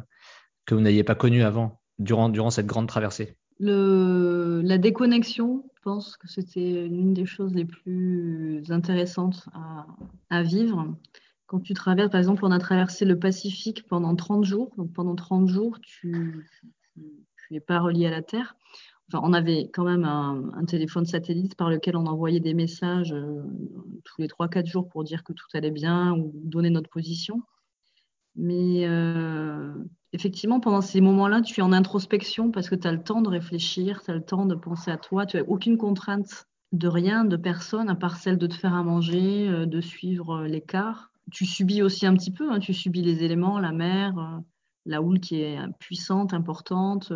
que 0.66 0.74
vous 0.74 0.80
n'aviez 0.80 1.04
pas 1.04 1.14
connu 1.14 1.42
avant, 1.42 1.80
durant, 1.98 2.28
durant 2.28 2.50
cette 2.50 2.66
grande 2.66 2.88
traversée? 2.88 3.36
La 3.60 4.78
déconnexion, 4.78 5.64
je 5.76 5.82
pense 5.82 6.16
que 6.16 6.28
c'était 6.28 6.86
l'une 6.88 7.12
des 7.12 7.26
choses 7.26 7.54
les 7.54 7.64
plus 7.64 8.62
intéressantes 8.70 9.48
à, 9.52 9.86
à, 10.30 10.42
vivre. 10.42 10.94
Quand 11.46 11.60
tu 11.60 11.74
traverses, 11.74 12.10
par 12.10 12.20
exemple, 12.20 12.44
on 12.44 12.52
a 12.52 12.58
traversé 12.58 13.04
le 13.04 13.18
Pacifique 13.18 13.86
pendant 13.88 14.14
30 14.14 14.44
jours. 14.44 14.70
Donc 14.76 14.92
pendant 14.92 15.16
30 15.16 15.48
jours, 15.48 15.78
tu 15.80 16.46
n'es 17.50 17.60
pas 17.60 17.80
relié 17.80 18.06
à 18.06 18.10
la 18.10 18.22
Terre. 18.22 18.54
On 19.14 19.32
avait 19.32 19.70
quand 19.72 19.84
même 19.84 20.04
un, 20.04 20.64
téléphone 20.66 21.06
satellite 21.06 21.54
par 21.54 21.70
lequel 21.70 21.96
on 21.96 22.06
envoyait 22.06 22.40
des 22.40 22.52
messages 22.52 23.12
euh, 23.12 23.42
tous 24.04 24.20
les 24.20 24.28
3-4 24.28 24.66
jours 24.66 24.88
pour 24.88 25.02
dire 25.02 25.24
que 25.24 25.32
tout 25.32 25.46
allait 25.54 25.70
bien 25.70 26.12
ou 26.12 26.30
donner 26.34 26.68
notre 26.68 26.90
position. 26.90 27.42
Mais 28.36 28.86
euh, 28.86 29.72
effectivement, 30.12 30.60
pendant 30.60 30.82
ces 30.82 31.00
moments-là, 31.00 31.40
tu 31.40 31.60
es 31.60 31.62
en 31.62 31.72
introspection 31.72 32.50
parce 32.50 32.68
que 32.68 32.74
tu 32.74 32.86
as 32.86 32.92
le 32.92 33.02
temps 33.02 33.22
de 33.22 33.30
réfléchir, 33.30 34.02
tu 34.02 34.10
as 34.10 34.14
le 34.14 34.24
temps 34.24 34.44
de 34.44 34.54
penser 34.54 34.90
à 34.90 34.98
toi, 34.98 35.24
tu 35.24 35.38
n'as 35.38 35.42
aucune 35.44 35.78
contrainte 35.78 36.46
de 36.72 36.86
rien, 36.86 37.24
de 37.24 37.36
personne, 37.36 37.88
à 37.88 37.94
part 37.94 38.18
celle 38.18 38.36
de 38.36 38.46
te 38.46 38.54
faire 38.54 38.74
à 38.74 38.82
manger, 38.82 39.48
euh, 39.48 39.64
de 39.64 39.80
suivre 39.80 40.42
l'écart. 40.44 41.10
Tu 41.32 41.46
subis 41.46 41.82
aussi 41.82 42.04
un 42.04 42.14
petit 42.14 42.30
peu, 42.30 42.52
hein, 42.52 42.58
tu 42.58 42.74
subis 42.74 43.02
les 43.02 43.24
éléments, 43.24 43.58
la 43.58 43.72
mer, 43.72 44.42
la 44.86 45.02
houle 45.02 45.20
qui 45.20 45.40
est 45.42 45.58
puissante, 45.78 46.32
importante, 46.32 47.12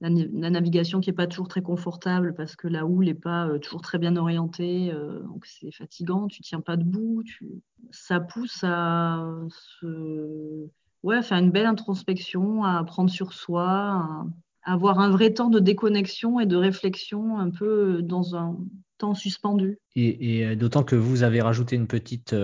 la, 0.00 0.10
navigation 0.50 1.00
qui 1.00 1.10
n'est 1.10 1.16
pas 1.16 1.26
toujours 1.26 1.48
très 1.48 1.62
confortable 1.62 2.34
parce 2.34 2.56
que 2.56 2.68
la 2.68 2.86
houle 2.86 3.06
n'est 3.06 3.14
pas 3.14 3.48
toujours 3.60 3.82
très 3.82 3.98
bien 3.98 4.16
orientée, 4.16 4.92
donc 5.24 5.44
c'est 5.46 5.72
fatigant, 5.72 6.28
tu 6.28 6.42
tiens 6.42 6.60
pas 6.60 6.76
debout, 6.76 7.22
tu... 7.24 7.48
ça 7.90 8.20
pousse 8.20 8.62
à 8.62 9.28
se... 9.80 10.68
faire 11.22 11.38
une 11.38 11.50
belle 11.50 11.66
introspection, 11.66 12.64
à 12.64 12.84
prendre 12.84 13.10
sur 13.10 13.32
soi, 13.32 13.66
à 14.62 14.72
avoir 14.72 15.00
un 15.00 15.10
vrai 15.10 15.32
temps 15.32 15.50
de 15.50 15.58
déconnexion 15.58 16.38
et 16.38 16.46
de 16.46 16.56
réflexion 16.56 17.38
un 17.38 17.50
peu 17.50 18.00
dans 18.02 18.36
un 18.36 18.56
temps 18.98 19.14
suspendu. 19.14 19.78
Et, 19.96 20.54
d'autant 20.54 20.84
que 20.84 20.96
vous 20.96 21.24
avez 21.24 21.40
rajouté 21.40 21.74
une 21.74 21.88
petite 21.88 22.34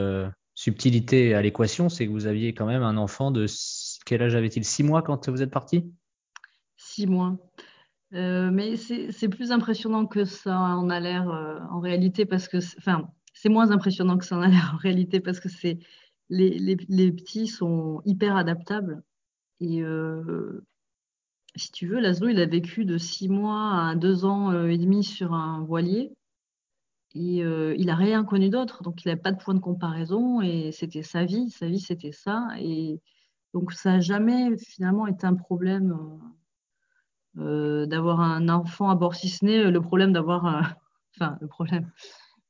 subtilité 0.55 1.35
à 1.35 1.43
l'équation, 1.43 1.89
c'est 1.89 2.07
que 2.07 2.13
vous 2.13 2.27
aviez 2.27 2.55
quand 2.55 2.67
même 2.67 2.83
un 2.83 2.97
enfant 2.97 3.31
de 3.31 3.47
quel 4.07 4.23
âge 4.23 4.35
avait-il? 4.35 4.65
Six 4.65 4.83
mois 4.83 5.03
quand 5.03 5.29
vous 5.29 5.43
êtes 5.43 5.51
parti? 5.51 5.85
Six 6.95 7.07
mois. 7.07 7.37
Euh, 8.15 8.51
mais 8.53 8.77
c'est 8.77 9.29
plus 9.29 9.51
impressionnant 9.51 10.07
que 10.07 10.25
ça 10.25 10.57
en 10.57 10.89
a 10.89 11.01
l'air 11.01 11.29
euh, 11.31 11.59
en 11.71 11.81
réalité 11.81 12.27
parce 12.27 12.47
que, 12.49 12.59
enfin, 12.79 13.11
c'est 13.33 13.49
moins 13.49 13.73
impressionnant 13.73 14.19
que 14.19 14.25
ça 14.25 14.37
en 14.37 14.43
a 14.43 14.49
l'air 14.49 14.73
en 14.75 14.79
réalité 14.79 15.21
parce 15.21 15.41
que 15.41 15.49
c'est 15.49 15.79
les, 16.31 16.59
les, 16.59 16.77
les, 16.89 17.13
petits 17.13 17.49
sont 17.49 18.01
hyper 18.05 18.37
adaptables. 18.37 19.03
Et 19.61 19.83
euh, 19.83 20.65
si 21.57 21.73
tu 21.73 21.89
veux, 21.89 22.01
Laszlo, 22.01 22.29
il 22.29 22.41
a 22.41 22.47
vécu 22.47 22.85
de 22.85 22.99
six 22.99 23.29
mois 23.29 23.89
à 23.89 23.95
deux 23.97 24.25
ans 24.25 24.53
et 24.67 24.79
demi 24.79 25.03
sur 25.05 25.35
un 25.35 25.65
voilier 25.65 26.13
et 27.15 27.39
il 27.39 27.87
n'a 27.87 27.95
rien 27.95 28.25
connu 28.25 28.49
d'autre. 28.51 28.83
Donc, 28.83 29.05
il 29.05 29.09
n'a 29.09 29.17
pas 29.17 29.33
de 29.33 29.41
point 29.41 29.55
de 29.55 29.61
comparaison 29.61 30.41
et 30.41 30.73
c'était 30.73 31.03
sa 31.03 31.25
vie. 31.25 31.51
Sa 31.51 31.69
vie, 31.69 31.81
c'était 31.81 32.13
ça. 32.13 32.49
Et 32.59 33.01
donc, 33.53 33.73
ça 33.73 33.93
n'a 33.93 34.01
jamais 34.01 34.57
finalement 34.57 35.07
été 35.07 35.27
un 35.27 35.35
problème 35.35 35.97
d'avoir 37.37 38.21
un 38.21 38.49
enfant 38.49 38.91
à 38.91 38.95
bord, 38.95 39.15
si 39.15 39.29
ce 39.29 39.45
n'est 39.45 39.71
le 39.71 39.81
problème 39.81 40.13
d'avoir, 40.13 40.45
enfin 41.17 41.37
le 41.41 41.47
problème, 41.49 41.91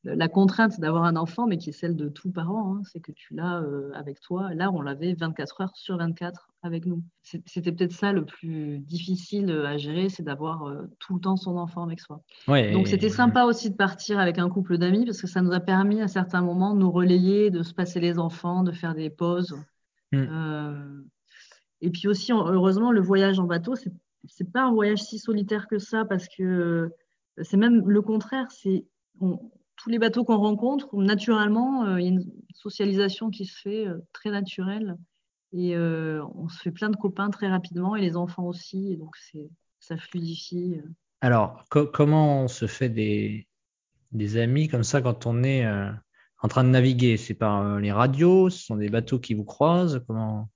la 0.04 0.28
contrainte 0.28 0.80
d'avoir 0.80 1.04
un 1.04 1.16
enfant, 1.16 1.46
mais 1.46 1.56
qui 1.56 1.70
est 1.70 1.72
celle 1.72 1.96
de 1.96 2.08
tous 2.08 2.30
parents, 2.30 2.76
hein, 2.76 2.82
c'est 2.84 3.00
que 3.00 3.12
tu 3.12 3.34
l'as 3.34 3.60
euh, 3.60 3.90
avec 3.94 4.20
toi. 4.20 4.52
Là, 4.54 4.70
on 4.70 4.82
l'avait 4.82 5.14
24 5.14 5.62
heures 5.62 5.76
sur 5.76 5.96
24 5.96 6.50
avec 6.62 6.84
nous. 6.84 7.02
C'était 7.22 7.72
peut-être 7.72 7.92
ça 7.92 8.12
le 8.12 8.24
plus 8.24 8.78
difficile 8.80 9.50
à 9.50 9.78
gérer, 9.78 10.10
c'est 10.10 10.22
d'avoir 10.22 10.64
euh, 10.64 10.82
tout 10.98 11.14
le 11.14 11.20
temps 11.20 11.36
son 11.36 11.56
enfant 11.56 11.84
avec 11.84 12.00
soi. 12.00 12.22
Donc 12.46 12.86
c'était 12.86 13.08
sympa 13.08 13.44
aussi 13.44 13.70
de 13.70 13.76
partir 13.76 14.18
avec 14.18 14.38
un 14.38 14.48
couple 14.50 14.76
d'amis 14.76 15.06
parce 15.06 15.20
que 15.20 15.26
ça 15.26 15.40
nous 15.40 15.52
a 15.52 15.60
permis 15.60 16.02
à 16.02 16.08
certains 16.08 16.42
moments 16.42 16.74
de 16.74 16.80
nous 16.80 16.90
relayer, 16.90 17.50
de 17.50 17.62
se 17.62 17.72
passer 17.72 18.00
les 18.00 18.18
enfants, 18.18 18.62
de 18.62 18.72
faire 18.72 18.94
des 18.94 19.10
pauses. 19.10 19.56
Mm. 20.12 21.02
et 21.80 21.90
puis 21.90 22.06
aussi, 22.06 22.30
heureusement, 22.30 22.92
le 22.92 23.00
voyage 23.00 23.40
en 23.40 23.44
bateau, 23.44 23.74
c'est 23.74 23.92
c'est 24.28 24.50
pas 24.50 24.62
un 24.62 24.72
voyage 24.72 25.02
si 25.02 25.18
solitaire 25.18 25.66
que 25.68 25.78
ça 25.78 26.04
parce 26.04 26.28
que 26.28 26.42
euh, 26.42 26.88
c'est 27.42 27.56
même 27.56 27.88
le 27.88 28.02
contraire. 28.02 28.46
C'est 28.50 28.84
tous 29.18 29.88
les 29.88 29.98
bateaux 29.98 30.24
qu'on 30.24 30.38
rencontre, 30.38 30.94
naturellement, 30.96 31.84
euh, 31.84 32.00
il 32.00 32.04
y 32.04 32.08
a 32.08 32.12
une 32.12 32.32
socialisation 32.52 33.30
qui 33.30 33.44
se 33.46 33.60
fait 33.60 33.86
euh, 33.86 33.98
très 34.12 34.30
naturelle 34.30 34.96
et 35.56 35.76
on 35.78 36.48
se 36.48 36.60
fait 36.60 36.72
plein 36.72 36.90
de 36.90 36.96
copains 36.96 37.30
très 37.30 37.46
rapidement 37.46 37.94
et 37.94 38.00
les 38.00 38.16
enfants 38.16 38.42
aussi. 38.42 38.96
Donc 38.96 39.14
c'est 39.16 39.48
ça 39.78 39.96
fluidifie. 39.96 40.80
Alors 41.20 41.62
comment 41.68 42.42
on 42.42 42.48
se 42.48 42.66
fait 42.66 42.88
des, 42.88 43.46
amis 44.36 44.66
comme 44.66 44.82
ça 44.82 45.00
quand 45.00 45.26
on 45.26 45.44
est 45.44 45.64
en 46.42 46.48
train 46.48 46.64
de 46.64 46.70
naviguer? 46.70 47.16
C'est 47.16 47.34
par 47.34 47.78
les 47.78 47.92
radios 47.92 48.50
Ce 48.50 48.64
sont 48.64 48.74
des 48.74 48.88
bateaux 48.88 49.20
qui 49.20 49.34
vous 49.34 49.44
croisent 49.44 50.02
comment 50.08 50.50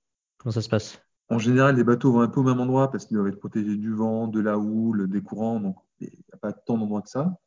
ça 0.49 0.61
se 0.61 0.67
passe? 0.67 1.01
En 1.29 1.37
général, 1.37 1.75
les 1.75 1.83
bateaux 1.83 2.11
vont 2.11 2.21
un 2.21 2.27
peu 2.27 2.39
au 2.39 2.43
même 2.43 2.59
endroit 2.59 2.91
parce 2.91 3.05
qu'ils 3.05 3.15
doivent 3.15 3.27
être 3.27 3.39
protégés 3.39 3.75
du 3.75 3.93
vent, 3.93 4.27
de 4.27 4.39
la 4.39 4.57
houle, 4.57 5.07
des 5.07 5.21
courants. 5.21 5.59
Donc, 5.59 5.77
il 5.99 6.07
n'y 6.07 6.33
a 6.33 6.37
pas 6.37 6.51
tant 6.51 6.77
d'endroits 6.77 7.03
que 7.03 7.09
ça. 7.09 7.37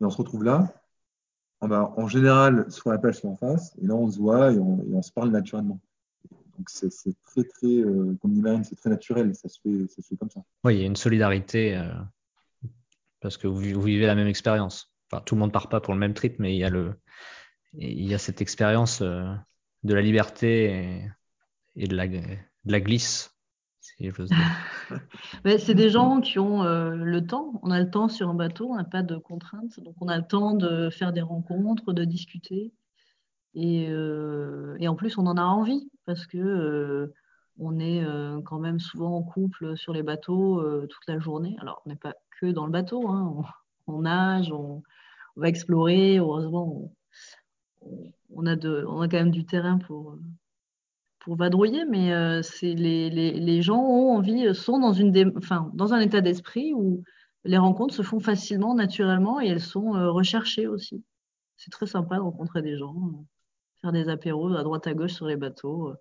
Et 0.00 0.04
on 0.04 0.10
se 0.10 0.16
retrouve 0.16 0.42
là. 0.42 0.74
On 1.60 1.70
en 1.70 2.08
général, 2.08 2.70
sur 2.72 2.90
la 2.90 2.98
plage, 2.98 3.20
c'est 3.20 3.28
en 3.28 3.36
face. 3.36 3.76
Et 3.80 3.86
là, 3.86 3.94
on 3.94 4.10
se 4.10 4.18
voit 4.18 4.52
et 4.52 4.58
on, 4.58 5.02
se 5.02 5.12
parle 5.12 5.30
naturellement. 5.30 5.80
Donc, 6.56 6.68
c'est 6.68 6.90
très, 7.22 7.44
très, 7.44 7.66
euh, 7.66 8.16
comme 8.20 8.32
dit 8.32 8.40
Marine, 8.40 8.64
c'est 8.64 8.76
très 8.76 8.90
naturel. 8.90 9.34
Ça 9.34 9.48
se, 9.48 9.60
fait, 9.60 9.86
ça 9.88 10.02
se 10.02 10.08
fait 10.08 10.16
comme 10.16 10.30
ça. 10.30 10.40
Oui, 10.64 10.76
il 10.76 10.80
y 10.80 10.82
a 10.82 10.86
une 10.86 10.96
solidarité 10.96 11.76
euh, 11.76 11.92
parce 13.20 13.36
que 13.36 13.46
vous, 13.46 13.60
vivez 13.60 14.06
la 14.06 14.14
même 14.14 14.26
expérience. 14.26 14.92
Enfin, 15.10 15.22
tout 15.24 15.36
le 15.36 15.40
monde 15.40 15.50
ne 15.50 15.52
part 15.52 15.68
pas 15.68 15.80
pour 15.80 15.94
le 15.94 16.00
même 16.00 16.14
trip, 16.14 16.38
mais 16.38 16.56
il 16.56 18.04
y 18.06 18.14
a, 18.14 18.18
cette 18.18 18.40
expérience 18.40 19.02
euh, 19.02 19.32
de 19.84 19.94
la 19.94 20.00
liberté 20.00 21.04
et 21.76 21.86
de 21.86 21.94
la 21.94 22.06
de 22.64 22.72
la 22.72 22.80
glisse, 22.80 23.34
si 23.80 24.10
c'est 25.58 25.74
des 25.74 25.90
gens 25.90 26.20
qui 26.20 26.38
ont 26.38 26.62
euh, 26.62 26.94
le 26.94 27.26
temps. 27.26 27.60
On 27.62 27.70
a 27.70 27.80
le 27.80 27.90
temps 27.90 28.08
sur 28.08 28.28
un 28.28 28.34
bateau, 28.34 28.68
on 28.70 28.76
n'a 28.76 28.84
pas 28.84 29.02
de 29.02 29.16
contraintes. 29.16 29.80
Donc, 29.80 29.94
on 30.00 30.08
a 30.08 30.16
le 30.16 30.26
temps 30.26 30.54
de 30.54 30.90
faire 30.90 31.12
des 31.12 31.20
rencontres, 31.20 31.92
de 31.92 32.04
discuter. 32.04 32.72
Et, 33.54 33.88
euh, 33.90 34.76
en 34.86 34.94
plus, 34.94 35.18
on 35.18 35.26
en 35.26 35.36
a 35.36 35.42
envie 35.42 35.90
parce 36.06 36.26
que 36.26 36.38
euh, 36.38 37.14
on 37.58 37.78
est 37.78 38.02
quand 38.44 38.58
même 38.58 38.80
souvent 38.80 39.16
en 39.16 39.22
couple 39.22 39.76
sur 39.76 39.92
les 39.92 40.02
bateaux 40.02 40.62
toute 40.86 41.06
la 41.06 41.18
journée. 41.18 41.56
Alors, 41.60 41.82
on 41.84 41.90
n'est 41.90 41.96
pas 41.96 42.14
que 42.40 42.46
dans 42.46 42.64
le 42.64 42.72
bateau. 42.72 43.06
Hein. 43.08 43.42
On, 43.86 44.02
nage, 44.02 44.50
on, 44.50 44.82
va 45.36 45.48
explorer. 45.48 46.18
Heureusement, 46.18 46.90
on 48.30 48.46
a 48.46 48.56
quand 48.56 49.12
même 49.12 49.30
du 49.30 49.44
terrain 49.44 49.76
pour 49.76 50.16
pour 51.20 51.36
vadrouiller, 51.36 51.84
mais 51.84 52.12
euh, 52.12 52.42
c'est 52.42 52.74
les, 52.74 53.10
les, 53.10 53.32
les, 53.32 53.62
gens 53.62 53.78
ont 53.78 54.16
envie, 54.16 54.46
euh, 54.46 54.54
sont 54.54 54.78
dans, 54.78 54.92
une 54.92 55.32
enfin, 55.36 55.70
dans 55.74 55.92
un 55.92 56.00
état 56.00 56.20
d'esprit 56.20 56.72
où 56.74 57.04
les 57.44 57.58
rencontres 57.58 57.94
se 57.94 58.02
font 58.02 58.20
facilement, 58.20 58.74
naturellement, 58.74 59.40
et 59.40 59.48
elles 59.48 59.60
sont 59.60 59.94
euh, 59.94 60.10
recherchées 60.10 60.66
aussi. 60.66 61.04
C'est 61.56 61.70
très 61.70 61.86
sympa 61.86 62.16
de 62.16 62.22
rencontrer 62.22 62.62
des 62.62 62.76
gens. 62.76 62.94
faire 63.82 63.92
des 63.92 64.08
apéros 64.08 64.54
à 64.54 64.62
droite 64.62 64.86
à 64.86 64.94
gauche 64.94 65.12
sur 65.12 65.26
les 65.26 65.36
bateaux. 65.36 65.92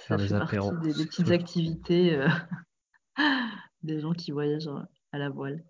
Faire 0.00 0.18
des 0.18 0.34
apéros. 0.34 0.72
Des, 0.82 0.92
des, 0.92 1.06
petites 1.06 1.30
activités 1.30 2.22
des 3.82 4.00
gens 4.00 4.12
qui 4.12 4.30
voyagent 4.30 4.70
à 5.12 5.18
la 5.18 5.30
voile. 5.30 5.64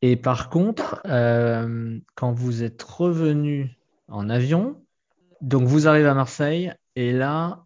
Et 0.00 0.16
par 0.16 0.48
contre, 0.48 1.02
quand 2.14 2.32
vous 2.32 2.62
êtes 2.62 2.82
revenu 2.84 3.76
en 4.06 4.30
avion, 4.30 4.80
donc 5.40 5.64
vous 5.64 5.88
arrivez 5.88 6.08
à 6.08 6.14
Marseille 6.14 6.72
et 6.98 7.12
là, 7.12 7.64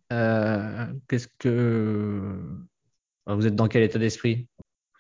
qu'est-ce 1.08 1.28
que 1.38 2.38
vous 3.26 3.46
êtes 3.46 3.56
dans 3.56 3.66
quel 3.66 3.82
état 3.82 3.98
d'esprit? 3.98 4.46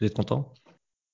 Vous 0.00 0.06
êtes 0.06 0.16
content? 0.16 0.54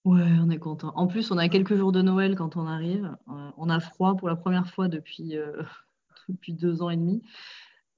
Ouais, 0.05 0.23
on 0.41 0.51
est 0.51 0.59
content. 0.61 0.93
En 0.95 1.09
plus, 1.09 1.33
on 1.33 1.37
a 1.37 1.49
quelques 1.49 1.75
jours 1.75 1.91
de 1.91 2.01
Noël 2.01 2.37
quand 2.37 2.57
on 2.57 2.69
arrive. 2.69 3.13
Euh, 3.29 3.51
on 3.57 3.69
a 3.69 3.81
froid 3.81 4.15
pour 4.15 4.29
la 4.29 4.37
première 4.37 4.69
fois 4.69 4.87
depuis, 4.87 5.37
euh, 5.37 5.65
depuis 6.29 6.55
deux 6.55 6.81
ans 6.81 6.91
et 6.91 6.97
demi. 6.97 7.21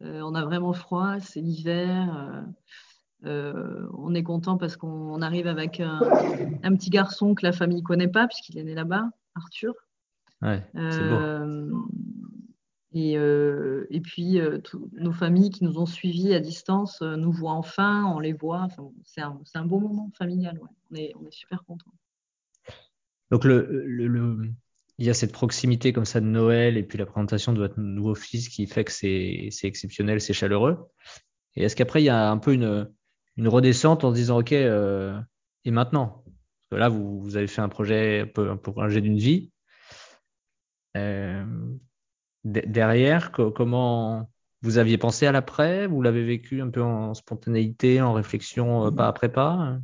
Euh, 0.02 0.22
on 0.22 0.34
a 0.34 0.42
vraiment 0.42 0.72
froid, 0.72 1.20
c'est 1.20 1.42
l'hiver. 1.42 2.46
on 3.22 4.14
est 4.14 4.22
content 4.22 4.56
parce 4.56 4.78
qu'on 4.78 5.20
arrive 5.20 5.46
avec 5.46 5.80
un, 5.80 6.00
petit 6.76 6.88
garçon 6.88 7.34
que 7.34 7.44
la 7.44 7.52
famille 7.52 7.82
ne 7.82 7.86
connaît 7.86 8.08
pas 8.08 8.26
puisqu'il 8.26 8.56
est 8.56 8.64
né 8.64 8.74
là-bas, 8.74 9.10
Arthur. 9.34 9.74
Ouais, 10.40 10.64
c'est 10.72 11.10
beau. 11.10 11.20
Et, 12.92 13.12
et, 13.12 14.00
puis, 14.00 14.40
nos 14.92 15.12
familles 15.12 15.50
qui 15.50 15.62
nous 15.62 15.78
ont 15.78 15.86
suivis 15.86 16.34
à 16.34 16.40
distance 16.40 17.02
nous 17.02 17.30
voient 17.30 17.52
enfin, 17.52 18.04
on 18.06 18.18
les 18.18 18.32
voit. 18.32 18.66
c'est 19.04 19.20
un, 19.20 19.40
un, 19.54 19.64
beau 19.64 19.78
moment 19.78 20.10
familial. 20.18 20.58
On, 20.90 20.94
est, 20.96 21.12
on 21.20 21.24
est 21.26 21.32
super 21.32 21.62
contents. 21.64 21.92
Donc, 23.30 23.44
le, 23.44 23.84
le, 23.86 24.50
il 25.00 25.06
y 25.06 25.10
a 25.10 25.14
cette 25.14 25.32
proximité 25.32 25.94
comme 25.94 26.04
ça 26.04 26.20
de 26.20 26.26
Noël 26.26 26.76
et 26.76 26.82
puis 26.82 26.98
la 26.98 27.06
présentation 27.06 27.54
de 27.54 27.58
votre 27.58 27.80
nouveau 27.80 28.14
fils 28.14 28.50
qui 28.50 28.66
fait 28.66 28.84
que 28.84 28.92
c'est 28.92 29.48
exceptionnel, 29.62 30.20
c'est 30.20 30.34
chaleureux. 30.34 30.90
Et 31.56 31.64
est-ce 31.64 31.74
qu'après, 31.74 32.02
il 32.02 32.04
y 32.04 32.10
a 32.10 32.30
un 32.30 32.36
peu 32.36 32.52
une, 32.52 32.92
une 33.38 33.48
redescente 33.48 34.04
en 34.04 34.10
se 34.10 34.14
disant, 34.14 34.40
OK, 34.40 34.52
euh, 34.52 35.18
et 35.64 35.70
maintenant? 35.70 36.22
Parce 36.24 36.68
que 36.72 36.76
là, 36.76 36.90
vous, 36.90 37.18
vous, 37.22 37.36
avez 37.38 37.46
fait 37.46 37.62
un 37.62 37.70
projet 37.70 38.30
un 38.36 38.48
un 38.48 38.56
projet 38.58 39.00
d'une 39.00 39.16
vie. 39.16 39.50
Derrière, 42.44 43.32
comment 43.32 44.30
vous 44.62 44.78
aviez 44.78 44.98
pensé 44.98 45.26
à 45.26 45.32
l'après? 45.32 45.86
Vous 45.86 46.02
l'avez 46.02 46.24
vécu 46.24 46.60
un 46.60 46.70
peu 46.70 46.82
en 46.82 47.14
spontanéité, 47.14 48.02
en 48.02 48.12
réflexion 48.12 48.86
euh, 48.86 48.90
pas 48.90 49.08
après 49.08 49.32
pas? 49.32 49.78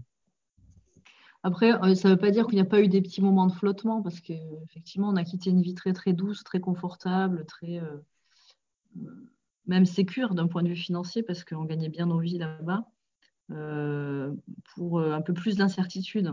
Après, 1.43 1.73
euh, 1.73 1.95
ça 1.95 2.09
ne 2.09 2.15
veut 2.15 2.21
pas 2.21 2.31
dire 2.31 2.47
qu'il 2.47 2.57
n'y 2.57 2.63
a 2.63 2.67
pas 2.67 2.83
eu 2.83 2.89
des 2.89 3.01
petits 3.01 3.23
moments 3.23 3.47
de 3.47 3.53
flottement, 3.53 4.03
parce 4.03 4.21
qu'effectivement, 4.21 5.09
on 5.09 5.17
a 5.17 5.25
quitté 5.25 5.51
une 5.51 5.63
vie 5.63 5.75
très 5.75 5.93
très 5.93 6.13
douce, 6.13 6.45
très 6.45 6.61
confortable, 6.61 7.47
très 7.47 7.79
euh, 7.79 9.07
même 9.67 9.87
sécure 9.87 10.35
d'un 10.35 10.47
point 10.47 10.63
de 10.63 10.69
vue 10.69 10.77
financier, 10.77 11.23
parce 11.23 11.45
qu'on 11.45 11.65
gagnait 11.65 11.89
bien 11.89 12.07
nos 12.07 12.19
vies 12.19 12.39
là-bas, 12.39 12.85
pour 14.75 15.01
un 15.01 15.23
peu 15.23 15.33
plus 15.33 15.57
d'incertitude. 15.57 16.33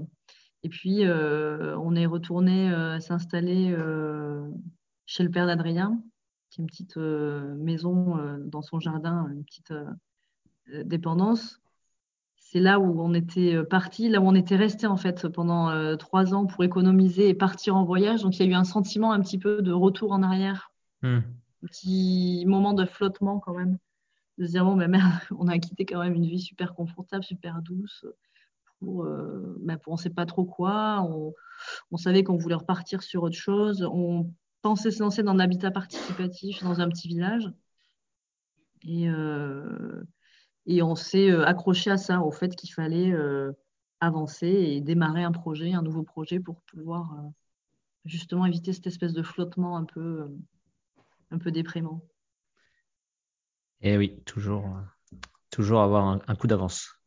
Et 0.64 0.70
puis, 0.70 1.04
on 1.06 1.96
est 1.96 2.06
retourné 2.08 2.72
s'installer 3.00 3.76
chez 5.06 5.24
le 5.24 5.30
père 5.30 5.46
d'Adrien, 5.46 6.02
une 6.58 6.68
petite 6.68 6.98
euh, 6.98 7.56
maison 7.56 8.18
euh, 8.18 8.38
dans 8.40 8.62
son 8.62 8.80
jardin, 8.80 9.28
une 9.32 9.44
petite 9.44 9.72
euh, 9.72 10.84
dépendance. 10.84 11.60
C'est 12.36 12.60
là 12.60 12.80
où 12.80 13.02
on 13.02 13.14
était 13.14 13.64
parti, 13.64 14.10
là 14.10 14.22
où 14.22 14.26
on 14.26 14.36
était 14.36 14.56
resté 14.56 14.86
en 14.86 14.98
fait 14.98 15.28
pendant 15.28 15.98
trois 15.98 16.36
ans 16.36 16.46
pour 16.46 16.64
économiser 16.64 17.30
et 17.30 17.34
partir 17.34 17.76
en 17.76 17.84
voyage. 17.84 18.22
Donc 18.22 18.38
il 18.38 18.46
y 18.46 18.48
a 18.48 18.52
eu 18.52 18.54
un 18.54 18.64
sentiment 18.64 19.12
un 19.12 19.22
petit 19.22 19.40
peu 19.40 19.64
de 19.64 19.72
retour 19.72 20.12
en 20.12 20.22
arrière, 20.22 20.72
hmm. 21.02 21.08
un 21.08 21.68
petit 21.68 22.44
moment 22.46 22.74
de 22.74 22.86
flottement 22.86 23.40
quand 23.40 23.56
même, 23.56 23.80
de 24.38 24.46
se 24.46 24.52
dire 24.52 24.66
bon, 24.66 24.76
ben, 24.76 24.88
merde, 24.88 25.12
on 25.40 25.48
a 25.48 25.58
quitté 25.58 25.86
quand 25.86 26.00
même 26.00 26.14
une 26.14 26.28
vie 26.28 26.42
super 26.42 26.76
confortable, 26.76 27.24
super 27.24 27.60
douce 27.64 28.06
pour, 28.80 29.04
ben, 29.60 29.78
pour 29.78 29.94
on 29.94 29.96
ne 29.96 30.02
sait 30.02 30.12
pas 30.12 30.28
trop 30.28 30.46
quoi. 30.46 31.02
On, 31.10 31.34
on 31.92 31.98
savait 31.98 32.24
qu'on 32.24 32.38
voulait 32.38 32.54
repartir 32.56 33.02
sur 33.02 33.24
autre 33.24 33.38
chose. 33.38 33.84
On 33.92 34.30
pensé 34.64 34.92
se 34.92 35.04
lancer 35.04 35.22
dans 35.22 35.34
l'habitat 35.34 35.70
participatif 35.70 36.64
dans 36.64 36.80
un 36.80 36.90
petit 36.90 37.08
village. 37.08 37.52
Et, 38.82 39.08
euh, 39.10 40.04
et 40.66 40.82
on 40.82 40.96
s'est 40.96 41.30
euh, 41.30 41.46
accroché 41.46 41.92
à 41.92 41.98
ça, 41.98 42.22
au 42.22 42.32
fait 42.32 42.56
qu'il 42.56 42.74
fallait 42.74 43.12
euh, 43.12 43.52
avancer 44.00 44.48
et 44.48 44.82
démarrer 44.82 45.24
un 45.24 45.32
projet, 45.32 45.74
un 45.74 45.84
nouveau 45.84 46.04
projet 46.04 46.40
pour 46.40 46.62
pouvoir 46.62 47.16
justement 48.06 48.46
éviter 48.46 48.74
cette 48.74 48.88
espèce 48.88 49.14
de 49.14 49.22
flottement 49.22 49.78
un 49.78 49.86
peu, 49.86 50.30
un 51.32 51.38
peu 51.38 51.52
déprimant. 51.52 52.02
Et 53.82 53.98
oui, 53.98 54.22
toujours, 54.26 54.66
toujours 55.52 55.82
avoir 55.82 56.22
un, 56.26 56.36
coup 56.36 56.48
d'avance. 56.48 56.98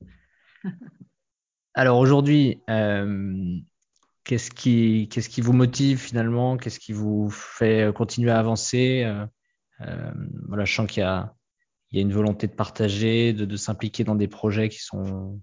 Alors 1.75 1.99
aujourd'hui, 1.99 2.61
Qu'est-ce 4.26 4.50
qui, 4.50 5.08
qu'est-ce 5.08 5.28
qui 5.28 5.40
vous 5.40 5.52
motive 5.52 5.98
finalement? 5.98 6.56
Qu'est-ce 6.56 6.80
qui 6.80 6.92
vous 6.92 7.30
fait 7.30 7.84
euh, 7.84 7.92
continuer 7.92 8.32
à 8.32 8.40
avancer? 8.40 9.04
Euh, 9.04 9.24
euh, 9.82 10.10
voilà, 10.48 10.64
Je 10.64 10.74
sens 10.74 10.90
qu'il 10.90 11.02
y 11.02 11.06
a, 11.06 11.32
il 11.90 11.96
y 11.96 12.00
a 12.00 12.02
une 12.02 12.12
volonté 12.12 12.48
de 12.48 12.52
partager, 12.52 13.32
de, 13.32 13.44
de 13.44 13.56
s'impliquer 13.56 14.02
dans 14.02 14.16
des 14.16 14.26
projets 14.26 14.68
qui 14.68 14.80
sont 14.80 15.40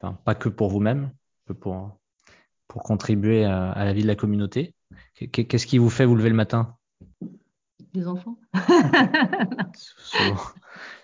enfin, 0.00 0.14
pas 0.24 0.34
que 0.34 0.48
pour 0.48 0.70
vous-même, 0.70 1.10
pour, 1.60 1.98
pour 2.68 2.82
contribuer 2.82 3.44
à, 3.44 3.70
à, 3.72 3.84
la 3.84 3.92
vie 3.92 4.00
de 4.00 4.06
la 4.06 4.16
communauté. 4.16 4.74
Qu'est-ce 5.30 5.66
qui 5.66 5.76
vous 5.76 5.90
fait 5.90 6.06
vous 6.06 6.16
lever 6.16 6.30
le 6.30 6.36
matin? 6.36 6.74
Les 7.92 8.08
enfants. 8.08 8.38
souvent, 9.74 10.40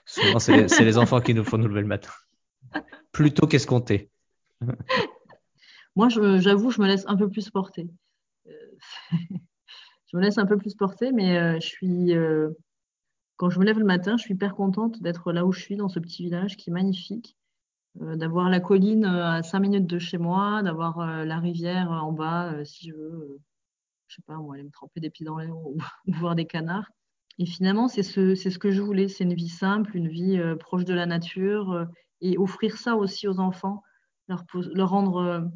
souvent 0.07 0.39
c'est, 0.39 0.57
les, 0.57 0.69
c'est 0.69 0.85
les 0.87 0.97
enfants 0.97 1.21
qui 1.21 1.35
nous 1.35 1.45
font 1.45 1.59
nous 1.59 1.69
lever 1.69 1.83
le 1.83 1.89
matin. 1.89 2.11
Plutôt 3.13 3.47
qu'escompter. 3.47 4.11
Moi, 5.95 6.09
j'avoue, 6.09 6.71
je 6.71 6.81
me 6.81 6.87
laisse 6.87 7.05
un 7.07 7.17
peu 7.17 7.29
plus 7.29 7.51
porter. 7.51 7.87
Euh, 8.47 8.53
je 10.07 10.17
me 10.17 10.23
laisse 10.23 10.39
un 10.39 10.47
peu 10.47 10.57
plus 10.57 10.75
porter, 10.75 11.13
mais 11.13 11.37
euh, 11.39 11.61
je 11.61 11.67
suis, 11.67 12.15
euh, 12.15 12.51
quand 13.37 13.51
je 13.51 13.59
me 13.59 13.65
lève 13.65 13.79
le 13.79 13.85
matin, 13.85 14.17
je 14.17 14.23
suis 14.23 14.35
hyper 14.35 14.55
contente 14.55 15.03
d'être 15.03 15.33
là 15.33 15.45
où 15.45 15.53
je 15.53 15.61
suis, 15.61 15.77
dans 15.77 15.89
ce 15.89 16.01
petit 16.01 16.23
village 16.23 16.57
qui 16.57 16.71
est 16.71 16.73
magnifique, 16.73 17.37
d'avoir 18.01 18.49
la 18.49 18.59
colline 18.59 19.05
à 19.05 19.43
5 19.43 19.61
minutes 19.61 19.87
de 19.87 19.99
chez 19.99 20.17
moi, 20.17 20.63
d'avoir 20.63 21.27
la 21.27 21.39
rivière 21.39 21.91
en 21.91 22.11
bas, 22.11 22.65
si 22.65 22.89
je 22.89 22.95
veux, 22.95 23.39
je 24.07 24.17
sais 24.17 24.23
pas, 24.27 24.37
moi, 24.37 24.55
aller 24.55 24.65
me 24.65 24.71
tremper 24.71 24.99
des 25.01 25.11
pieds 25.11 25.27
dans 25.27 25.37
l'air 25.37 25.55
ou, 25.55 25.77
voir 26.07 26.35
des 26.35 26.47
canards. 26.47 26.91
Et 27.39 27.45
finalement, 27.45 27.89
c'est 27.89 28.03
ce, 28.03 28.59
que 28.59 28.71
je 28.71 28.81
voulais, 28.81 29.09
c'est 29.09 29.25
une 29.25 29.35
vie 29.35 29.51
simple, 29.51 29.95
une 29.95 30.09
vie 30.09 30.41
proche 30.59 30.87
de 30.87 30.95
la 30.95 31.05
nature, 31.05 31.87
et 32.23 32.39
offrir 32.39 32.79
ça 32.79 32.97
aussi 32.97 33.29
aux 33.29 33.41
enfants, 33.41 33.83
leur 34.27 34.89
rendre 34.89 35.51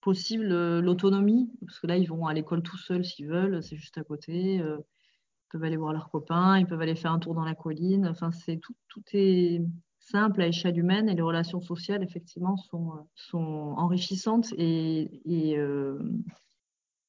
possible 0.00 0.50
euh, 0.52 0.80
l'autonomie, 0.80 1.50
parce 1.66 1.78
que 1.78 1.86
là, 1.86 1.96
ils 1.96 2.08
vont 2.08 2.26
à 2.26 2.34
l'école 2.34 2.62
tout 2.62 2.78
seuls 2.78 3.04
s'ils 3.04 3.28
veulent, 3.28 3.62
c'est 3.62 3.76
juste 3.76 3.98
à 3.98 4.04
côté. 4.04 4.60
Euh, 4.60 4.78
ils 4.78 5.48
peuvent 5.52 5.64
aller 5.64 5.76
voir 5.76 5.92
leurs 5.92 6.10
copains, 6.10 6.58
ils 6.58 6.66
peuvent 6.66 6.80
aller 6.80 6.94
faire 6.94 7.12
un 7.12 7.18
tour 7.18 7.34
dans 7.34 7.44
la 7.44 7.54
colline. 7.54 8.06
Enfin, 8.06 8.30
c'est 8.30 8.58
tout, 8.58 8.74
tout 8.88 9.02
est 9.12 9.62
simple 9.98 10.40
à 10.42 10.46
échelle 10.46 10.78
humaine 10.78 11.08
et 11.08 11.14
les 11.14 11.22
relations 11.22 11.60
sociales, 11.60 12.02
effectivement, 12.02 12.56
sont, 12.56 12.92
sont 13.14 13.74
enrichissantes 13.76 14.52
et, 14.56 15.10
euh, 15.56 15.98